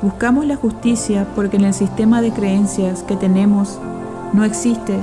Buscamos 0.00 0.46
la 0.46 0.54
justicia 0.54 1.26
porque 1.34 1.56
en 1.56 1.64
el 1.64 1.74
sistema 1.74 2.22
de 2.22 2.30
creencias 2.30 3.02
que 3.02 3.16
tenemos 3.16 3.80
no 4.32 4.44
existe. 4.44 4.96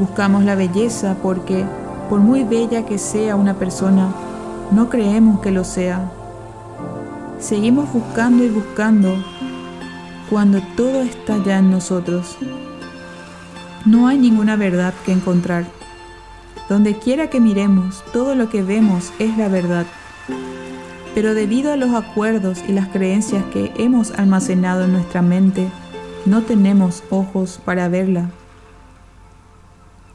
Buscamos 0.00 0.42
la 0.42 0.56
belleza 0.56 1.14
porque, 1.22 1.64
por 2.10 2.18
muy 2.18 2.42
bella 2.42 2.84
que 2.84 2.98
sea 2.98 3.36
una 3.36 3.54
persona, 3.54 4.08
no 4.72 4.90
creemos 4.90 5.38
que 5.42 5.52
lo 5.52 5.62
sea. 5.62 6.10
Seguimos 7.38 7.92
buscando 7.92 8.42
y 8.42 8.48
buscando 8.48 9.14
cuando 10.30 10.60
todo 10.76 11.02
está 11.02 11.42
ya 11.44 11.58
en 11.58 11.70
nosotros. 11.70 12.36
No 13.84 14.06
hay 14.06 14.18
ninguna 14.18 14.56
verdad 14.56 14.94
que 15.04 15.12
encontrar. 15.12 15.66
Donde 16.68 16.98
quiera 16.98 17.28
que 17.28 17.40
miremos, 17.40 18.02
todo 18.12 18.34
lo 18.34 18.48
que 18.48 18.62
vemos 18.62 19.12
es 19.18 19.36
la 19.36 19.48
verdad. 19.48 19.86
Pero 21.14 21.34
debido 21.34 21.72
a 21.72 21.76
los 21.76 21.94
acuerdos 21.94 22.62
y 22.66 22.72
las 22.72 22.88
creencias 22.88 23.44
que 23.52 23.72
hemos 23.76 24.12
almacenado 24.12 24.84
en 24.84 24.92
nuestra 24.92 25.22
mente, 25.22 25.68
no 26.26 26.42
tenemos 26.42 27.04
ojos 27.10 27.60
para 27.64 27.88
verla. 27.88 28.30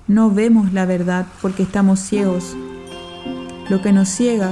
No 0.08 0.32
vemos 0.32 0.74
la 0.74 0.86
verdad 0.86 1.28
porque 1.42 1.64
estamos 1.64 2.00
ciegos 2.00 2.56
lo 3.70 3.84
que 3.84 3.94
nos 3.94 4.10
ciega 4.10 4.52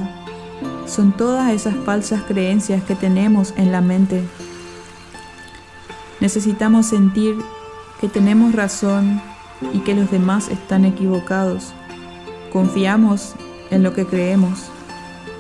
son 0.85 1.11
todas 1.11 1.51
esas 1.51 1.75
falsas 1.75 2.21
creencias 2.21 2.83
que 2.83 2.93
tenemos 2.93 3.53
en 3.57 3.71
la 3.71 3.81
mente. 3.81 4.23
Necesitamos 6.19 6.87
sentir 6.87 7.35
que 8.01 8.07
tenemos 8.07 8.53
razón 8.53 9.21
y 9.73 9.79
que 9.79 9.95
los 9.95 10.09
demás 10.11 10.49
están 10.49 10.85
equivocados. 10.85 11.73
Confiamos 12.51 13.33
en 13.71 13.83
lo 13.83 13.93
que 13.93 14.05
creemos 14.05 14.65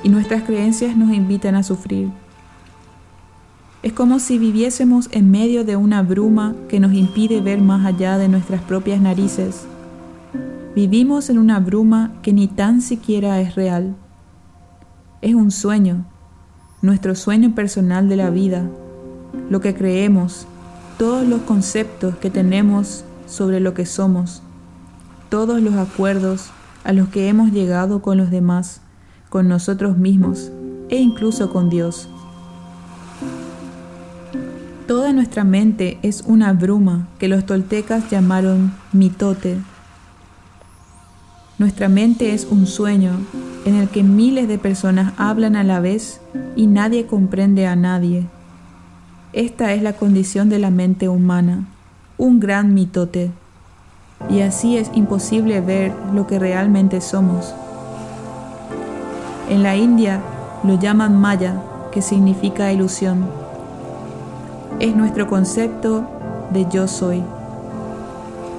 y 0.03 0.09
nuestras 0.09 0.43
creencias 0.43 0.95
nos 0.95 1.13
invitan 1.13 1.55
a 1.55 1.63
sufrir. 1.63 2.09
Es 3.83 3.93
como 3.93 4.19
si 4.19 4.37
viviésemos 4.37 5.07
en 5.11 5.31
medio 5.31 5.63
de 5.63 5.75
una 5.75 6.01
bruma 6.01 6.55
que 6.67 6.79
nos 6.79 6.93
impide 6.93 7.41
ver 7.41 7.61
más 7.61 7.85
allá 7.85 8.17
de 8.17 8.27
nuestras 8.27 8.61
propias 8.61 8.99
narices 8.99 9.67
Vivimos 10.77 11.31
en 11.31 11.39
una 11.39 11.59
bruma 11.59 12.11
que 12.21 12.31
ni 12.31 12.47
tan 12.47 12.83
siquiera 12.83 13.41
es 13.41 13.55
real. 13.55 13.95
Es 15.23 15.33
un 15.33 15.49
sueño, 15.49 16.05
nuestro 16.83 17.15
sueño 17.15 17.55
personal 17.55 18.07
de 18.07 18.15
la 18.15 18.29
vida, 18.29 18.69
lo 19.49 19.59
que 19.59 19.73
creemos, 19.73 20.45
todos 20.97 21.27
los 21.27 21.41
conceptos 21.41 22.15
que 22.17 22.29
tenemos 22.29 23.03
sobre 23.27 23.59
lo 23.59 23.73
que 23.73 23.85
somos, 23.85 24.41
todos 25.29 25.61
los 25.61 25.75
acuerdos 25.75 26.49
a 26.83 26.93
los 26.93 27.09
que 27.09 27.27
hemos 27.27 27.51
llegado 27.51 28.01
con 28.01 28.17
los 28.17 28.31
demás, 28.31 28.81
con 29.29 29.47
nosotros 29.47 29.97
mismos 29.97 30.51
e 30.89 30.97
incluso 30.97 31.51
con 31.51 31.69
Dios. 31.69 32.09
Toda 34.87 35.11
nuestra 35.11 35.43
mente 35.43 35.99
es 36.01 36.23
una 36.25 36.53
bruma 36.53 37.07
que 37.19 37.27
los 37.27 37.45
toltecas 37.45 38.09
llamaron 38.09 38.73
mitote 38.93 39.57
nuestra 41.59 41.89
mente 41.89 42.35
es 42.35 42.45
un 42.45 42.67
sueño 42.67 43.13
en 43.65 43.73
el 43.73 43.89
que 43.89 44.03
miles 44.03 44.47
de 44.47 44.59
personas 44.59 45.13
hablan 45.17 45.55
a 45.55 45.63
la 45.63 45.79
vez 45.79 46.21
y 46.55 46.67
nadie 46.67 47.07
comprende 47.07 47.65
a 47.65 47.75
nadie. 47.75 48.27
Esta 49.37 49.71
es 49.73 49.83
la 49.83 49.93
condición 49.93 50.49
de 50.49 50.57
la 50.57 50.71
mente 50.71 51.09
humana, 51.09 51.67
un 52.17 52.39
gran 52.39 52.73
mitote, 52.73 53.29
y 54.31 54.41
así 54.41 54.77
es 54.77 54.89
imposible 54.95 55.61
ver 55.61 55.93
lo 56.11 56.25
que 56.25 56.39
realmente 56.39 57.01
somos. 57.01 57.53
En 59.47 59.61
la 59.61 59.75
India 59.75 60.21
lo 60.63 60.79
llaman 60.79 61.21
Maya, 61.21 61.53
que 61.91 62.01
significa 62.01 62.73
ilusión. 62.73 63.27
Es 64.79 64.95
nuestro 64.95 65.27
concepto 65.27 66.03
de 66.51 66.65
yo 66.71 66.87
soy 66.87 67.21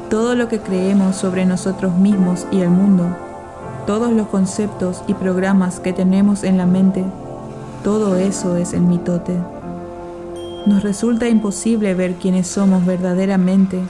todo 0.09 0.37
lo 0.37 0.47
que 0.47 0.61
creemos 0.61 1.17
sobre 1.17 1.45
nosotros 1.45 1.97
mismos 1.97 2.47
y 2.53 2.61
el 2.61 2.71
mundo, 2.71 3.17
todos 3.85 4.13
los 4.13 4.29
conceptos 4.29 5.03
y 5.09 5.15
programas 5.15 5.81
que 5.81 5.93
tenemos 5.93 6.45
en 6.45 6.57
la 6.57 6.67
mente, 6.67 7.05
todo 7.83 8.15
eso 8.15 8.57
es 8.57 8.75
el 8.75 8.83
mitote. 8.83 9.58
Nos 10.67 10.83
resulta 10.83 11.29
imposible 11.29 11.95
ver 11.95 12.15
quiénes 12.15 12.47
somos 12.47 12.85
verdaderamente, 12.85 13.81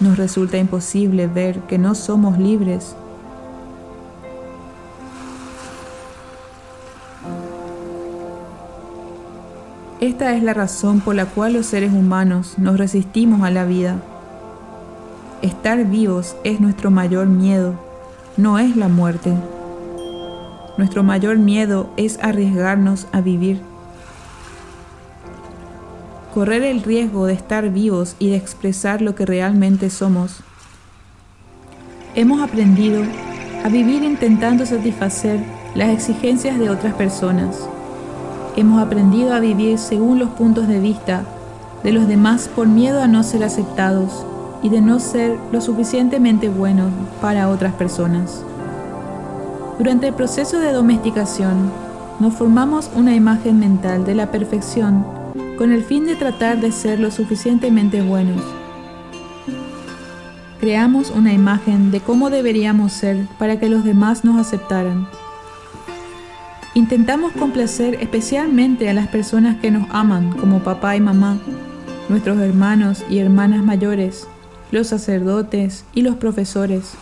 nos 0.00 0.16
resulta 0.16 0.58
imposible 0.58 1.26
ver 1.26 1.60
que 1.60 1.78
no 1.78 1.94
somos 1.94 2.38
libres. 2.38 2.94
Esta 10.00 10.34
es 10.34 10.42
la 10.42 10.54
razón 10.54 11.00
por 11.00 11.14
la 11.14 11.26
cual 11.26 11.52
los 11.52 11.66
seres 11.66 11.92
humanos 11.92 12.54
nos 12.56 12.78
resistimos 12.78 13.42
a 13.42 13.50
la 13.50 13.64
vida 13.64 14.00
Estar 15.42 15.82
vivos 15.86 16.36
es 16.44 16.60
nuestro 16.60 16.90
mayor 16.90 17.26
miedo, 17.26 17.72
no 18.36 18.58
es 18.58 18.76
la 18.76 18.88
muerte. 18.88 19.32
Nuestro 20.76 21.02
mayor 21.02 21.38
miedo 21.38 21.88
es 21.96 22.18
arriesgarnos 22.22 23.06
a 23.10 23.22
vivir. 23.22 23.69
Correr 26.32 26.62
el 26.62 26.84
riesgo 26.84 27.26
de 27.26 27.32
estar 27.32 27.70
vivos 27.70 28.14
y 28.20 28.30
de 28.30 28.36
expresar 28.36 29.02
lo 29.02 29.16
que 29.16 29.26
realmente 29.26 29.90
somos. 29.90 30.42
Hemos 32.14 32.40
aprendido 32.40 33.02
a 33.64 33.68
vivir 33.68 34.04
intentando 34.04 34.64
satisfacer 34.64 35.40
las 35.74 35.88
exigencias 35.88 36.56
de 36.58 36.70
otras 36.70 36.94
personas. 36.94 37.68
hemos 38.56 38.82
aprendido 38.82 39.32
a 39.32 39.40
vivir 39.40 39.78
según 39.78 40.18
los 40.18 40.30
puntos 40.30 40.66
de 40.66 40.80
vista 40.80 41.22
de 41.84 41.92
los 41.92 42.08
demás 42.08 42.48
por 42.48 42.66
miedo 42.66 43.00
a 43.00 43.06
no 43.06 43.22
ser 43.22 43.44
aceptados 43.44 44.26
y 44.62 44.68
de 44.68 44.80
no 44.80 44.98
ser 44.98 45.38
lo 45.52 45.60
suficientemente 45.60 46.48
buenos 46.48 46.92
para 47.20 47.48
otras 47.48 47.74
personas. 47.74 48.44
Durante 49.78 50.08
el 50.08 50.14
proceso 50.14 50.58
de 50.58 50.72
domesticación, 50.72 51.70
nos 52.18 52.34
formamos 52.34 52.90
una 52.94 53.14
imagen 53.14 53.58
mental 53.58 54.04
de 54.04 54.14
la 54.14 54.30
perfección 54.30 55.19
con 55.60 55.72
el 55.72 55.84
fin 55.84 56.06
de 56.06 56.16
tratar 56.16 56.58
de 56.58 56.72
ser 56.72 56.98
lo 56.98 57.10
suficientemente 57.10 58.00
buenos. 58.00 58.42
Creamos 60.58 61.10
una 61.10 61.34
imagen 61.34 61.90
de 61.90 62.00
cómo 62.00 62.30
deberíamos 62.30 62.94
ser 62.94 63.26
para 63.38 63.60
que 63.60 63.68
los 63.68 63.84
demás 63.84 64.24
nos 64.24 64.38
aceptaran. 64.38 65.06
Intentamos 66.72 67.32
complacer 67.32 67.98
especialmente 68.00 68.88
a 68.88 68.94
las 68.94 69.08
personas 69.08 69.60
que 69.60 69.70
nos 69.70 69.86
aman, 69.90 70.32
como 70.32 70.60
papá 70.60 70.96
y 70.96 71.00
mamá, 71.00 71.38
nuestros 72.08 72.38
hermanos 72.38 73.04
y 73.10 73.18
hermanas 73.18 73.62
mayores, 73.62 74.26
los 74.70 74.86
sacerdotes 74.86 75.84
y 75.92 76.00
los 76.00 76.16
profesores. 76.16 76.94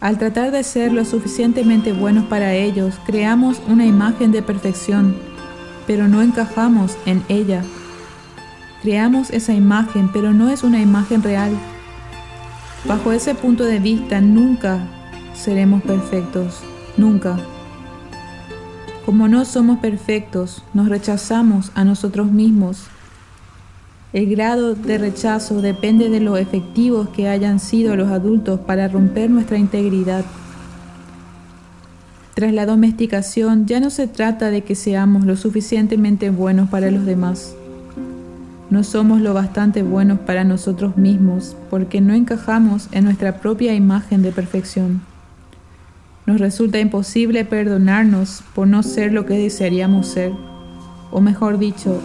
Al 0.00 0.16
tratar 0.16 0.52
de 0.52 0.62
ser 0.62 0.92
lo 0.92 1.04
suficientemente 1.04 1.92
buenos 1.92 2.26
para 2.26 2.54
ellos, 2.54 3.00
creamos 3.04 3.60
una 3.66 3.84
imagen 3.84 4.30
de 4.30 4.42
perfección, 4.42 5.16
pero 5.90 6.06
no 6.06 6.22
encajamos 6.22 6.96
en 7.04 7.24
ella. 7.28 7.64
Creamos 8.80 9.30
esa 9.30 9.54
imagen, 9.54 10.08
pero 10.12 10.32
no 10.32 10.48
es 10.48 10.62
una 10.62 10.80
imagen 10.80 11.20
real. 11.20 11.50
Bajo 12.84 13.10
ese 13.10 13.34
punto 13.34 13.64
de 13.64 13.80
vista, 13.80 14.20
nunca 14.20 14.78
seremos 15.34 15.82
perfectos, 15.82 16.60
nunca. 16.96 17.40
Como 19.04 19.26
no 19.26 19.44
somos 19.44 19.80
perfectos, 19.80 20.62
nos 20.74 20.88
rechazamos 20.88 21.72
a 21.74 21.82
nosotros 21.82 22.30
mismos 22.30 22.86
el 24.12 24.30
grado 24.30 24.76
de 24.76 24.96
rechazo 24.96 25.60
depende 25.60 26.08
de 26.08 26.20
lo 26.20 26.36
efectivos 26.36 27.08
que 27.08 27.28
hayan 27.28 27.58
sido 27.58 27.96
los 27.96 28.12
adultos 28.12 28.60
para 28.60 28.86
romper 28.86 29.28
nuestra 29.28 29.58
integridad. 29.58 30.24
Tras 32.34 32.52
la 32.52 32.64
domesticación 32.64 33.66
ya 33.66 33.80
no 33.80 33.90
se 33.90 34.06
trata 34.06 34.50
de 34.50 34.62
que 34.62 34.74
seamos 34.74 35.24
lo 35.24 35.36
suficientemente 35.36 36.30
buenos 36.30 36.70
para 36.70 36.90
los 36.90 37.04
demás. 37.04 37.54
No 38.70 38.84
somos 38.84 39.20
lo 39.20 39.34
bastante 39.34 39.82
buenos 39.82 40.20
para 40.20 40.44
nosotros 40.44 40.96
mismos 40.96 41.56
porque 41.70 42.00
no 42.00 42.14
encajamos 42.14 42.88
en 42.92 43.04
nuestra 43.04 43.38
propia 43.38 43.74
imagen 43.74 44.22
de 44.22 44.30
perfección. 44.30 45.02
Nos 46.24 46.38
resulta 46.38 46.78
imposible 46.78 47.44
perdonarnos 47.44 48.44
por 48.54 48.68
no 48.68 48.84
ser 48.84 49.12
lo 49.12 49.26
que 49.26 49.34
desearíamos 49.34 50.06
ser, 50.06 50.32
o 51.10 51.20
mejor 51.20 51.58
dicho, 51.58 52.00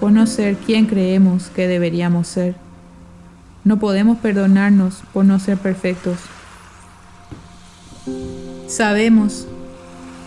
por 0.00 0.12
no 0.12 0.26
ser 0.26 0.56
quien 0.56 0.86
creemos 0.86 1.50
que 1.50 1.68
deberíamos 1.68 2.26
ser. 2.26 2.54
No 3.62 3.78
podemos 3.78 4.16
perdonarnos 4.16 5.02
por 5.12 5.26
no 5.26 5.38
ser 5.38 5.58
perfectos. 5.58 6.18
Sabemos 8.72 9.46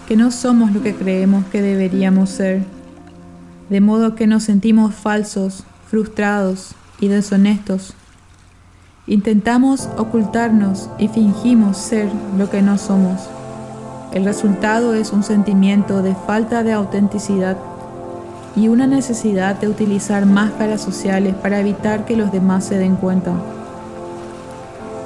que 0.08 0.16
no 0.16 0.30
somos 0.30 0.72
lo 0.72 0.84
que 0.84 0.94
creemos 0.94 1.46
que 1.46 1.64
deberíamos 1.64 2.30
ser, 2.30 2.62
de 3.72 3.82
modo 3.82 4.14
que 4.14 4.28
nos 4.28 4.44
sentimos 4.44 4.94
falsos, 4.94 5.64
frustrados 5.88 6.76
y 7.00 7.08
deshonestos. 7.08 7.96
Intentamos 9.08 9.90
ocultarnos 9.98 10.92
y 11.00 11.08
fingimos 11.08 11.76
ser 11.78 12.08
lo 12.38 12.52
que 12.52 12.62
no 12.62 12.78
somos. 12.78 13.28
El 14.14 14.26
resultado 14.26 14.94
es 14.94 15.12
un 15.12 15.24
sentimiento 15.24 16.04
de 16.04 16.14
falta 16.14 16.62
de 16.62 16.74
autenticidad 16.74 17.58
y 18.56 18.68
una 18.68 18.86
necesidad 18.86 19.60
de 19.60 19.70
utilizar 19.70 20.28
máscaras 20.28 20.84
sociales 20.84 21.34
para 21.34 21.62
evitar 21.62 22.06
que 22.06 22.16
los 22.16 22.32
demás 22.32 22.66
se 22.66 22.78
den 22.78 22.96
cuenta. 22.96 23.34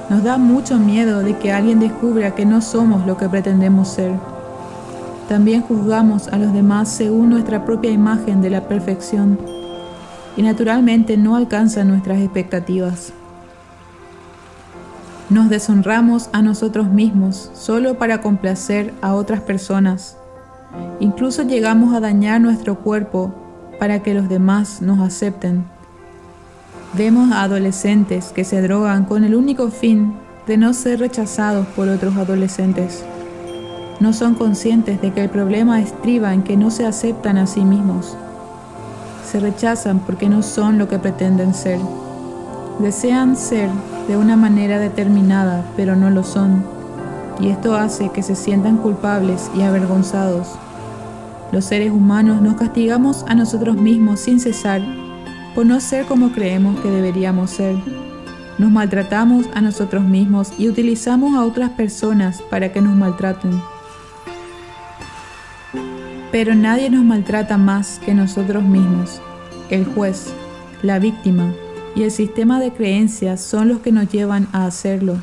Nos 0.10 0.24
da 0.24 0.38
mucho 0.38 0.80
miedo 0.80 1.20
de 1.20 1.38
que 1.38 1.52
alguien 1.52 1.80
descubra 1.80 2.36
que 2.36 2.46
no 2.46 2.62
somos 2.62 3.06
lo 3.06 3.18
que 3.18 3.30
pretendemos 3.30 3.90
ser. 3.90 4.14
También 5.28 5.62
juzgamos 5.62 6.28
a 6.30 6.38
los 6.38 6.52
demás 6.54 6.90
según 6.90 7.30
nuestra 7.30 7.66
propia 7.66 7.92
imagen 7.92 8.42
de 8.42 8.50
la 8.50 8.68
perfección 8.68 9.40
y 10.36 10.42
naturalmente 10.42 11.18
no 11.18 11.36
alcanzan 11.36 11.88
nuestras 11.90 12.20
expectativas. 12.20 13.14
Nos 15.30 15.50
deshonramos 15.50 16.30
a 16.34 16.42
nosotros 16.42 16.90
mismos 16.90 17.52
solo 17.54 18.00
para 18.00 18.22
complacer 18.22 18.94
a 19.02 19.14
otras 19.14 19.42
personas 19.42 20.18
Incluso 21.00 21.44
llegamos 21.44 21.94
a 21.94 22.00
dañar 22.00 22.42
nuestro 22.42 22.80
cuerpo 22.80 23.34
para 23.80 24.04
que 24.04 24.14
los 24.14 24.28
demás 24.30 24.82
nos 24.82 25.00
acepten. 25.00 25.66
Vemos 26.94 27.32
a 27.32 27.44
adolescentes 27.44 28.32
que 28.34 28.44
se 28.44 28.62
drogan 28.62 29.06
con 29.06 29.24
el 29.24 29.36
único 29.36 29.70
fin 29.70 30.14
de 30.48 30.58
no 30.58 30.74
ser 30.74 31.00
rechazados 31.00 31.68
por 31.68 31.88
otros 31.88 32.18
adolescentes. 32.18 33.04
No 34.00 34.12
son 34.12 34.34
conscientes 34.34 35.00
de 35.00 35.14
que 35.14 35.22
el 35.22 35.30
problema 35.30 35.82
estriba 35.82 36.34
en 36.34 36.42
que 36.42 36.58
no 36.58 36.72
se 36.72 36.88
aceptan 36.88 37.38
a 37.38 37.46
sí 37.46 37.62
mismos. 37.62 38.18
Se 39.30 39.40
rechazan 39.40 40.00
porque 40.00 40.30
no 40.30 40.42
son 40.42 40.80
lo 40.80 40.88
que 40.88 40.98
pretenden 40.98 41.54
ser. 41.54 41.80
Desean 42.80 43.36
ser 43.38 43.70
de 44.08 44.18
una 44.18 44.36
manera 44.36 44.80
determinada, 44.80 45.64
pero 45.76 45.96
no 45.96 46.10
lo 46.10 46.24
son 46.24 46.64
y 47.40 47.50
esto 47.50 47.76
hace 47.76 48.10
que 48.10 48.24
se 48.24 48.36
sientan 48.36 48.78
culpables 48.78 49.50
y 49.56 49.62
avergonzados. 49.62 50.48
Los 51.52 51.66
seres 51.66 51.92
humanos 51.92 52.42
nos 52.42 52.56
castigamos 52.56 53.24
a 53.28 53.36
nosotros 53.36 53.78
mismos 53.78 54.20
sin 54.20 54.40
cesar 54.40 54.82
no 55.64 55.80
ser 55.80 56.06
como 56.06 56.32
creemos 56.32 56.80
que 56.82 56.90
deberíamos 56.90 57.52
ser. 57.52 57.76
Nos 58.58 58.72
maltratamos 58.72 59.48
a 59.54 59.62
nosotros 59.62 60.04
mismos 60.04 60.52
y 60.58 60.68
utilizamos 60.68 61.36
a 61.36 61.46
otras 61.46 61.72
personas 61.72 62.42
para 62.50 62.72
que 62.72 62.82
nos 62.82 62.96
maltraten. 62.96 63.62
Pero 66.32 66.56
nadie 66.56 66.90
nos 66.90 67.04
maltrata 67.04 67.58
más 67.58 68.00
que 68.06 68.14
nosotros 68.14 68.64
mismos. 68.64 69.22
El 69.70 69.86
juez, 69.86 70.34
la 70.82 71.00
víctima 71.00 71.54
y 71.96 72.04
el 72.04 72.12
sistema 72.12 72.60
de 72.60 72.72
creencias 72.72 73.42
son 73.42 73.68
los 73.68 73.80
que 73.80 73.92
nos 73.92 74.10
llevan 74.10 74.48
a 74.52 74.66
hacerlo. 74.66 75.18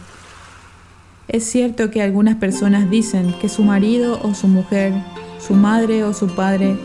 Es 1.29 1.45
cierto 1.45 1.91
que 1.91 2.03
algunas 2.03 2.37
personas 2.37 2.89
dicen 2.91 3.35
que 3.41 3.49
su 3.49 3.65
marido 3.65 4.21
o 4.23 4.35
su 4.35 4.49
mujer, 4.49 4.93
su 5.39 5.55
madre 5.55 6.05
o 6.05 6.13
su 6.13 6.29
padre 6.35 6.77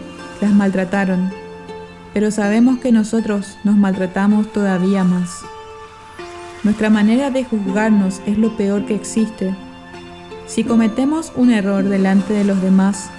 las 0.41 0.51
maltrataron, 0.51 1.31
pero 2.13 2.31
sabemos 2.31 2.79
que 2.79 2.91
nosotros 2.91 3.57
nos 3.63 3.77
maltratamos 3.77 4.51
todavía 4.51 5.03
más. 5.03 5.41
Nuestra 6.63 6.89
manera 6.89 7.31
de 7.31 7.43
juzgarnos 7.43 8.21
es 8.25 8.37
lo 8.37 8.55
peor 8.55 8.85
que 8.85 8.95
existe. 8.95 9.55
Si 10.45 10.63
cometemos 10.63 11.31
un 11.35 11.51
error 11.51 11.83
delante 11.83 12.33
de 12.33 12.43
los 12.43 12.61
demás, 12.61 13.09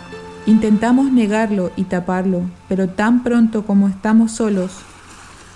intentamos 0.46 1.10
negarlo 1.10 1.70
y 1.76 1.84
taparlo, 1.84 2.42
pero 2.68 2.88
tan 2.88 3.22
pronto 3.22 3.64
como 3.64 3.88
estamos 3.88 4.32
solos, 4.32 4.72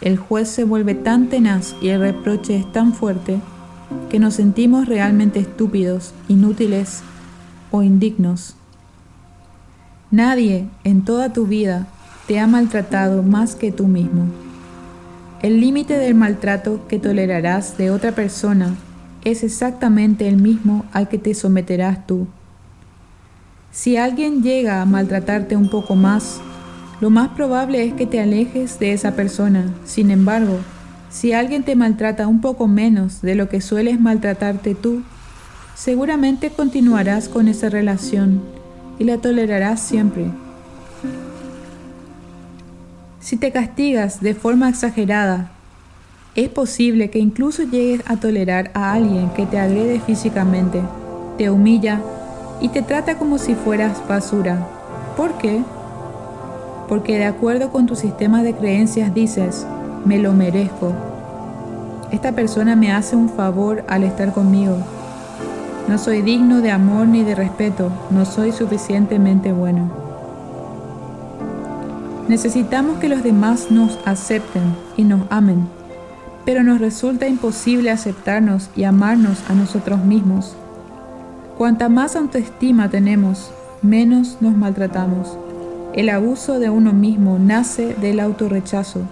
el 0.01 0.17
juez 0.17 0.49
se 0.49 0.65
vuelve 0.65 0.95
tan 0.95 1.29
tenaz 1.29 1.75
y 1.81 1.89
el 1.89 2.01
reproche 2.01 2.57
es 2.57 2.71
tan 2.73 2.93
fuerte 2.93 3.41
que 4.11 4.19
nos 4.19 4.35
sentimos 4.35 4.87
realmente 4.87 5.39
estúpidos, 5.39 6.13
inútiles 6.29 7.03
o 7.71 7.83
indignos. 7.83 8.57
Nadie 10.11 10.69
en 10.85 11.05
toda 11.05 11.33
tu 11.33 11.47
vida 11.47 11.89
te 12.27 12.41
ha 12.41 12.47
maltratado 12.47 13.23
más 13.23 13.55
que 13.55 13.71
tú 13.71 13.87
mismo. 13.87 14.27
El 15.43 15.61
límite 15.61 15.97
del 15.97 16.15
maltrato 16.15 16.87
que 16.89 16.99
tolerarás 16.99 17.79
de 17.79 17.91
otra 17.91 18.13
persona 18.13 18.75
es 19.25 19.45
exactamente 19.45 20.29
el 20.29 20.37
mismo 20.37 20.85
al 20.93 21.09
que 21.09 21.19
te 21.19 21.35
someterás 21.35 22.07
tú. 22.07 22.27
Si 23.71 23.97
alguien 23.97 24.43
llega 24.43 24.81
a 24.81 24.87
maltratarte 24.87 25.57
un 25.57 25.69
poco 25.69 25.95
más, 25.95 26.41
lo 27.01 27.11
más 27.11 27.29
probable 27.29 27.85
es 27.85 27.93
que 27.93 28.07
te 28.07 28.21
alejes 28.21 28.79
de 28.79 28.93
esa 28.93 29.13
persona. 29.13 29.75
Sin 29.85 30.11
embargo, 30.11 30.59
si 31.11 31.33
alguien 31.33 31.63
te 31.63 31.77
maltrata 31.77 32.27
un 32.27 32.41
poco 32.41 32.67
menos 32.67 33.21
de 33.21 33.35
lo 33.35 33.49
que 33.49 33.61
sueles 33.61 34.01
maltratarte 34.01 34.75
tú, 34.75 35.03
seguramente 35.75 36.51
continuarás 36.51 37.29
con 37.29 37.49
esa 37.49 37.69
relación 37.69 38.41
y 38.99 39.05
la 39.05 39.19
tolerarás 39.19 39.81
siempre. 39.81 40.31
Si 43.27 43.37
te 43.37 43.51
castigas 43.51 44.21
de 44.21 44.35
forma 44.35 44.69
exagerada, 44.69 45.51
es 46.37 46.49
posible 46.49 47.11
que 47.11 47.19
incluso 47.19 47.65
llegues 47.65 48.09
a 48.09 48.19
tolerar 48.19 48.71
a 48.73 48.93
alguien 48.93 49.31
que 49.31 49.47
te 49.47 49.59
agrede 49.59 49.99
físicamente, 49.99 50.81
te 51.37 51.51
humilla 51.51 52.01
y 52.61 52.69
te 52.69 52.83
trata 52.83 53.19
como 53.19 53.39
si 53.39 53.57
fueras 53.57 54.01
basura. 54.09 54.65
¿Por 55.17 55.39
qué? 55.39 55.61
Porque 56.89 57.19
de 57.19 57.25
acuerdo 57.25 57.71
con 57.71 57.87
tu 57.87 57.97
sistema 57.97 58.45
de 58.45 58.55
creencias 58.55 59.13
dices, 59.13 59.67
me 60.05 60.19
lo 60.19 60.33
merezco. 60.33 60.93
Esta 62.13 62.31
persona 62.31 62.77
me 62.77 62.93
hace 62.93 63.17
un 63.17 63.29
favor 63.29 63.85
al 63.89 64.05
estar 64.05 64.33
conmigo. 64.33 64.77
No 65.89 65.99
soy 65.99 66.23
digno 66.23 66.61
de 66.61 66.71
amor 66.71 67.09
ni 67.09 67.25
de 67.25 67.35
respeto, 67.35 67.91
no 68.13 68.25
soy 68.25 68.53
suficientemente 68.53 69.51
bueno. 69.51 70.06
Necesitamos 72.29 72.99
que 72.99 73.09
los 73.09 73.23
demás 73.23 73.71
nos 73.71 73.99
acepten 74.05 74.75
y 74.97 75.05
nos 75.05 75.23
amen, 75.31 75.69
pero 76.45 76.65
nos 76.65 76.81
resulta 76.81 77.29
imposible 77.29 77.91
aceptarnos 77.91 78.69
y 78.75 78.83
amarnos 78.83 79.39
a 79.49 79.55
nosotros 79.55 80.05
mismos. 80.05 80.57
Cuanta 81.57 81.89
más 81.89 82.17
autoestima 82.17 82.91
tenemos, 82.91 83.53
menos 83.81 84.39
nos 84.41 84.57
maltratamos. 84.57 85.39
El 85.95 86.09
abuso 86.09 86.59
de 86.59 86.69
uno 86.69 86.93
mismo 86.93 87.39
nace 87.39 87.95
del 87.95 88.19
autorrechazo 88.19 89.03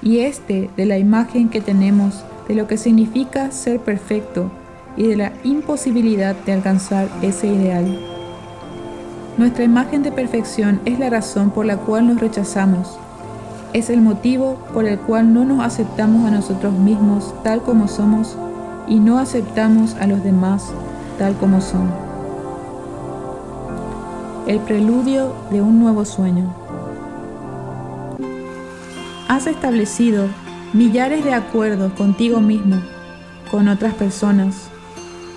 y 0.00 0.20
este 0.20 0.70
de 0.74 0.86
la 0.86 0.96
imagen 0.96 1.50
que 1.50 1.60
tenemos 1.60 2.24
de 2.48 2.54
lo 2.54 2.66
que 2.66 2.78
significa 2.78 3.50
ser 3.50 3.78
perfecto 3.80 4.50
y 4.96 5.06
de 5.06 5.16
la 5.16 5.32
imposibilidad 5.44 6.34
de 6.34 6.54
alcanzar 6.54 7.08
ese 7.20 7.46
ideal. 7.46 8.17
Nuestra 9.38 9.62
imagen 9.62 10.02
de 10.02 10.10
perfección 10.10 10.80
es 10.84 10.98
la 10.98 11.10
razón 11.10 11.52
por 11.52 11.64
la 11.64 11.76
cual 11.76 12.08
nos 12.08 12.20
rechazamos. 12.20 12.98
Es 13.72 13.88
el 13.88 14.00
motivo 14.00 14.58
por 14.74 14.84
el 14.84 14.98
cual 14.98 15.32
no 15.32 15.44
nos 15.44 15.64
aceptamos 15.64 16.26
a 16.26 16.32
nosotros 16.32 16.72
mismos 16.72 17.32
tal 17.44 17.62
como 17.62 17.86
somos 17.86 18.36
y 18.88 18.98
no 18.98 19.20
aceptamos 19.20 19.94
a 19.94 20.08
los 20.08 20.24
demás 20.24 20.72
tal 21.20 21.36
como 21.36 21.60
son. 21.60 21.88
El 24.48 24.58
preludio 24.58 25.32
de 25.52 25.62
un 25.62 25.78
nuevo 25.78 26.04
sueño. 26.04 26.52
Has 29.28 29.46
establecido 29.46 30.26
millares 30.72 31.24
de 31.24 31.34
acuerdos 31.34 31.92
contigo 31.92 32.40
mismo, 32.40 32.82
con 33.52 33.68
otras 33.68 33.94
personas, 33.94 34.68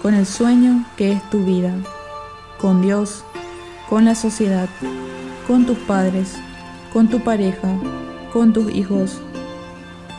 con 0.01 0.15
el 0.15 0.25
sueño 0.25 0.85
que 0.97 1.11
es 1.11 1.29
tu 1.29 1.43
vida, 1.43 1.75
con 2.59 2.81
Dios, 2.81 3.25
con 3.91 4.05
la 4.05 4.15
sociedad, 4.15 4.69
con 5.45 5.65
tus 5.65 5.77
padres, 5.79 6.37
con 6.93 7.09
tu 7.09 7.19
pareja, 7.19 7.77
con 8.31 8.53
tus 8.53 8.73
hijos. 8.73 9.19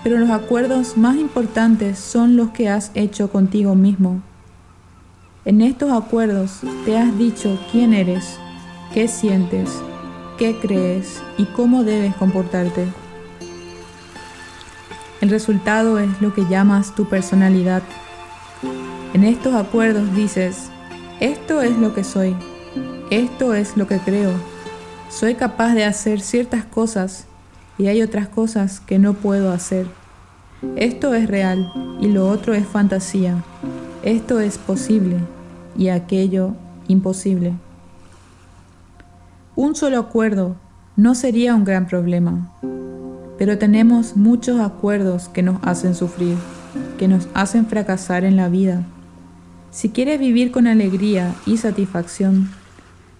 Pero 0.04 0.18
los 0.18 0.28
acuerdos 0.28 0.98
más 0.98 1.16
importantes 1.16 1.98
son 1.98 2.36
los 2.36 2.50
que 2.50 2.68
has 2.68 2.90
hecho 2.92 3.30
contigo 3.32 3.74
mismo. 3.74 4.20
En 5.46 5.62
estos 5.62 5.90
acuerdos 5.90 6.60
te 6.84 6.98
has 6.98 7.16
dicho 7.16 7.58
quién 7.72 7.94
eres, 7.94 8.36
qué 8.92 9.08
sientes, 9.08 9.70
qué 10.36 10.54
crees 10.60 11.22
y 11.38 11.46
cómo 11.46 11.82
debes 11.82 12.14
comportarte. 12.16 12.86
El 15.22 15.30
resultado 15.30 15.98
es 15.98 16.20
lo 16.20 16.34
que 16.34 16.44
llamas 16.44 16.94
tu 16.94 17.06
personalidad. 17.08 17.82
En 19.14 19.24
estos 19.24 19.54
acuerdos 19.54 20.14
dices, 20.14 20.68
esto 21.20 21.62
es 21.62 21.78
lo 21.78 21.94
que 21.94 22.04
soy. 22.04 22.36
Esto 23.12 23.52
es 23.52 23.76
lo 23.76 23.86
que 23.86 23.98
creo. 23.98 24.32
Soy 25.10 25.34
capaz 25.34 25.74
de 25.74 25.84
hacer 25.84 26.22
ciertas 26.22 26.64
cosas 26.64 27.26
y 27.76 27.88
hay 27.88 28.00
otras 28.00 28.26
cosas 28.26 28.80
que 28.80 28.98
no 28.98 29.12
puedo 29.12 29.52
hacer. 29.52 29.86
Esto 30.76 31.12
es 31.12 31.28
real 31.28 31.70
y 32.00 32.08
lo 32.08 32.26
otro 32.30 32.54
es 32.54 32.66
fantasía. 32.66 33.44
Esto 34.02 34.40
es 34.40 34.56
posible 34.56 35.18
y 35.76 35.88
aquello 35.88 36.54
imposible. 36.88 37.52
Un 39.56 39.76
solo 39.76 39.98
acuerdo 39.98 40.56
no 40.96 41.14
sería 41.14 41.54
un 41.54 41.64
gran 41.64 41.86
problema, 41.86 42.50
pero 43.36 43.58
tenemos 43.58 44.16
muchos 44.16 44.58
acuerdos 44.58 45.28
que 45.28 45.42
nos 45.42 45.58
hacen 45.60 45.94
sufrir, 45.94 46.38
que 46.96 47.08
nos 47.08 47.28
hacen 47.34 47.66
fracasar 47.66 48.24
en 48.24 48.36
la 48.36 48.48
vida. 48.48 48.86
Si 49.70 49.90
quieres 49.90 50.18
vivir 50.18 50.50
con 50.50 50.66
alegría 50.66 51.34
y 51.44 51.58
satisfacción, 51.58 52.48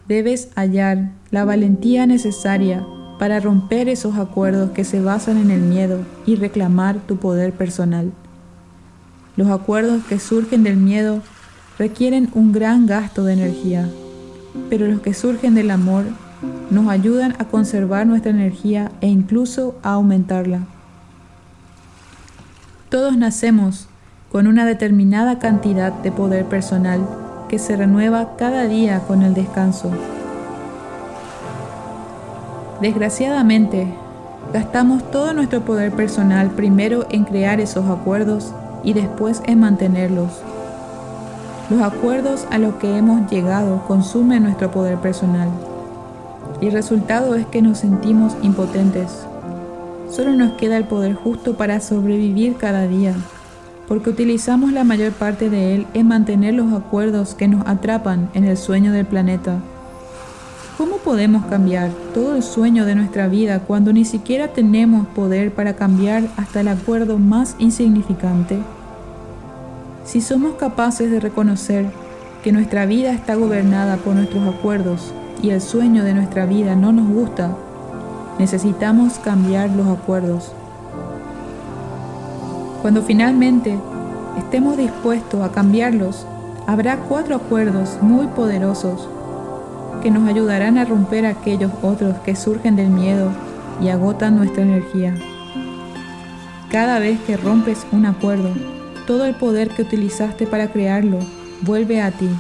debes 0.09 0.50
hallar 0.55 1.12
la 1.30 1.44
valentía 1.44 2.07
necesaria 2.07 2.84
para 3.18 3.40
romper 3.40 3.88
esos 3.88 4.16
acuerdos 4.16 4.70
que 4.72 4.84
se 4.84 5.00
basan 5.00 5.36
en 5.38 5.50
el 5.50 5.61
miedo 5.61 6.00
y 6.26 6.36
reclamar 6.36 6.96
tu 7.07 7.18
poder 7.18 7.53
personal. 7.53 8.12
Los 9.36 9.48
acuerdos 9.48 10.03
que 10.05 10.18
surgen 10.18 10.62
del 10.64 10.76
miedo 10.76 11.22
requieren 11.78 12.28
un 12.34 12.53
gran 12.53 12.86
gasto 12.86 13.24
de 13.24 13.34
energía, 13.34 13.88
pero 14.68 14.86
los 14.88 15.00
que 15.00 15.14
surgen 15.14 15.55
del 15.55 15.70
amor 15.70 16.05
nos 16.70 16.88
ayudan 16.88 17.34
a 17.38 17.44
conservar 17.44 18.07
nuestra 18.07 18.30
energía 18.30 18.90
e 19.00 19.09
incluso 19.09 19.78
a 19.82 19.92
aumentarla. 19.92 20.66
Todos 22.88 23.16
nacemos 23.16 23.88
con 24.30 24.46
una 24.46 24.66
determinada 24.66 25.38
cantidad 25.38 25.92
de 25.92 26.11
poder 26.11 26.44
personal 26.46 27.07
que 27.53 27.59
se 27.59 27.76
renueva 27.76 28.34
cada 28.38 28.64
día 28.64 29.00
con 29.00 29.20
el 29.20 29.34
descanso. 29.34 29.90
Desgraciadamente, 32.80 33.92
gastamos 34.55 35.03
todo 35.11 35.34
nuestro 35.34 35.61
poder 35.61 35.92
personal 35.92 36.48
primero 36.53 37.05
en 37.11 37.24
crear 37.24 37.61
esos 37.61 37.90
acuerdos 37.90 38.55
y 38.82 38.94
después 38.94 39.42
en 39.44 39.61
mantenerlos. 39.61 40.40
Los 41.68 41.82
acuerdos 41.82 42.46
a 42.50 42.57
los 42.57 42.76
que 42.76 42.96
hemos 42.96 43.30
llegado 43.30 43.84
consumen 43.86 44.44
nuestro 44.44 44.70
poder 44.70 44.96
personal 44.96 45.50
y 46.59 46.68
el 46.68 46.72
resultado 46.72 47.34
es 47.34 47.44
que 47.44 47.61
nos 47.61 47.76
sentimos 47.76 48.32
impotentes. 48.40 49.26
Solo 50.11 50.32
nos 50.32 50.53
queda 50.53 50.78
el 50.78 50.84
poder 50.84 51.12
justo 51.16 51.53
para 51.59 51.80
sobrevivir 51.80 52.57
cada 52.57 52.86
día 52.86 53.14
porque 53.89 54.11
utilizamos 54.11 54.72
la 54.72 54.85
mayor 54.85 55.12
parte 55.12 55.51
de 55.51 55.74
él 55.74 55.87
en 55.95 56.09
mantener 56.09 56.55
los 56.55 56.72
acuerdos 56.72 57.35
que 57.35 57.49
nos 57.49 57.66
atrapan 57.66 58.30
en 58.35 58.45
el 58.45 58.57
sueño 58.57 58.93
del 58.93 59.07
planeta. 59.07 59.61
¿Cómo 60.78 60.97
podemos 60.97 61.45
cambiar 61.47 61.91
todo 62.14 62.35
el 62.35 62.43
sueño 62.43 62.87
de 62.87 62.95
nuestra 62.95 63.28
vida 63.28 63.61
cuando 63.61 63.93
ni 63.93 64.05
siquiera 64.05 64.49
tenemos 64.49 65.07
poder 65.09 65.53
para 65.53 65.76
cambiar 65.76 66.24
hasta 66.37 66.61
el 66.61 66.68
acuerdo 66.68 67.18
más 67.18 67.57
insignificante? 67.59 68.59
Si 70.05 70.20
somos 70.20 70.55
capaces 70.55 71.11
de 71.11 71.20
reconocer 71.20 71.87
que 72.43 72.53
nuestra 72.53 72.87
vida 72.87 73.12
está 73.12 73.35
gobernada 73.35 73.97
por 73.99 74.14
nuestros 74.14 74.53
acuerdos 74.53 75.12
y 75.43 75.51
el 75.51 75.61
sueño 75.61 76.03
de 76.03 76.14
nuestra 76.14 76.47
vida 76.47 76.74
no 76.74 76.93
nos 76.93 77.09
gusta, 77.09 77.57
necesitamos 78.39 79.18
cambiar 79.18 79.70
los 79.70 79.87
acuerdos. 79.87 80.53
Cuando 82.83 83.01
finalmente 83.03 83.78
estemos 84.37 84.76
dispuestos 84.76 85.41
a 85.41 85.53
cambiarlos, 85.53 86.26
habrá 86.66 86.97
cuatro 86.97 87.37
acuerdos 87.37 87.97
muy 88.03 88.26
poderosos 88.26 89.09
que 90.03 90.11
nos 90.11 90.28
ayudarán 90.28 90.78
a 90.78 90.85
romper 90.85 91.24
aquellos 91.24 91.70
otros 91.80 92.18
que 92.24 92.35
surgen 92.35 92.74
del 92.74 92.91
miedo 92.91 93.30
y 93.80 93.89
agotan 93.89 94.37
nuestra 94.37 94.64
energía. 94.64 95.14
Cada 96.72 96.99
vez 96.99 97.20
que 97.20 97.37
rompes 97.37 97.87
un 97.93 98.05
acuerdo, 98.05 98.51
todo 99.07 99.26
el 99.26 99.37
poder 99.37 99.68
que 99.68 99.83
utilizaste 99.83 100.49
para 100.49 100.72
crearlo 100.72 101.18
vuelve 101.61 102.03
a 102.03 102.11
ti. 102.11 102.30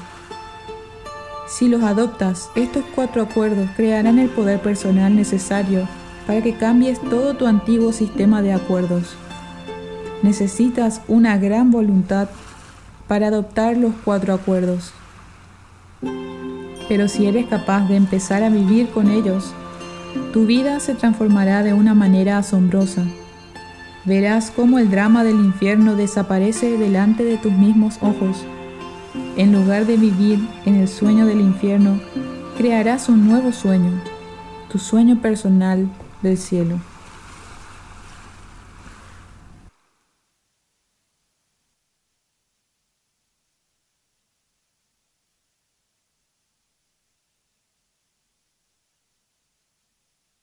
Si 1.46 1.68
los 1.68 1.84
adoptas, 1.84 2.50
estos 2.56 2.82
cuatro 2.96 3.22
acuerdos 3.22 3.68
crearán 3.76 4.18
el 4.18 4.28
poder 4.28 4.60
personal 4.60 5.14
necesario 5.14 5.86
para 6.26 6.42
que 6.42 6.56
cambies 6.56 7.00
todo 7.00 7.34
tu 7.34 7.46
antiguo 7.46 7.92
sistema 7.92 8.42
de 8.42 8.54
acuerdos 8.54 9.16
necesitas 10.22 11.00
una 11.08 11.36
gran 11.38 11.70
voluntad 11.70 12.28
para 13.08 13.28
adoptar 13.28 13.76
los 13.76 13.92
cuatro 14.04 14.34
acuerdos. 14.34 14.92
Pero 16.88 17.08
si 17.08 17.26
eres 17.26 17.46
capaz 17.46 17.88
de 17.88 17.96
empezar 17.96 18.42
a 18.42 18.48
vivir 18.48 18.88
con 18.90 19.10
ellos, 19.10 19.52
tu 20.32 20.46
vida 20.46 20.80
se 20.80 20.94
transformará 20.94 21.62
de 21.62 21.72
una 21.72 21.94
manera 21.94 22.38
asombrosa. 22.38 23.04
Verás 24.04 24.50
cómo 24.50 24.78
el 24.78 24.90
drama 24.90 25.24
del 25.24 25.36
infierno 25.36 25.94
desaparece 25.94 26.76
delante 26.76 27.24
de 27.24 27.36
tus 27.36 27.52
mismos 27.52 27.98
ojos. 28.00 28.44
En 29.36 29.52
lugar 29.52 29.86
de 29.86 29.96
vivir 29.96 30.40
en 30.66 30.74
el 30.74 30.88
sueño 30.88 31.24
del 31.26 31.40
infierno, 31.40 32.00
crearás 32.56 33.08
un 33.08 33.28
nuevo 33.28 33.52
sueño, 33.52 33.92
tu 34.70 34.78
sueño 34.78 35.20
personal 35.20 35.88
del 36.22 36.36
cielo. 36.36 36.78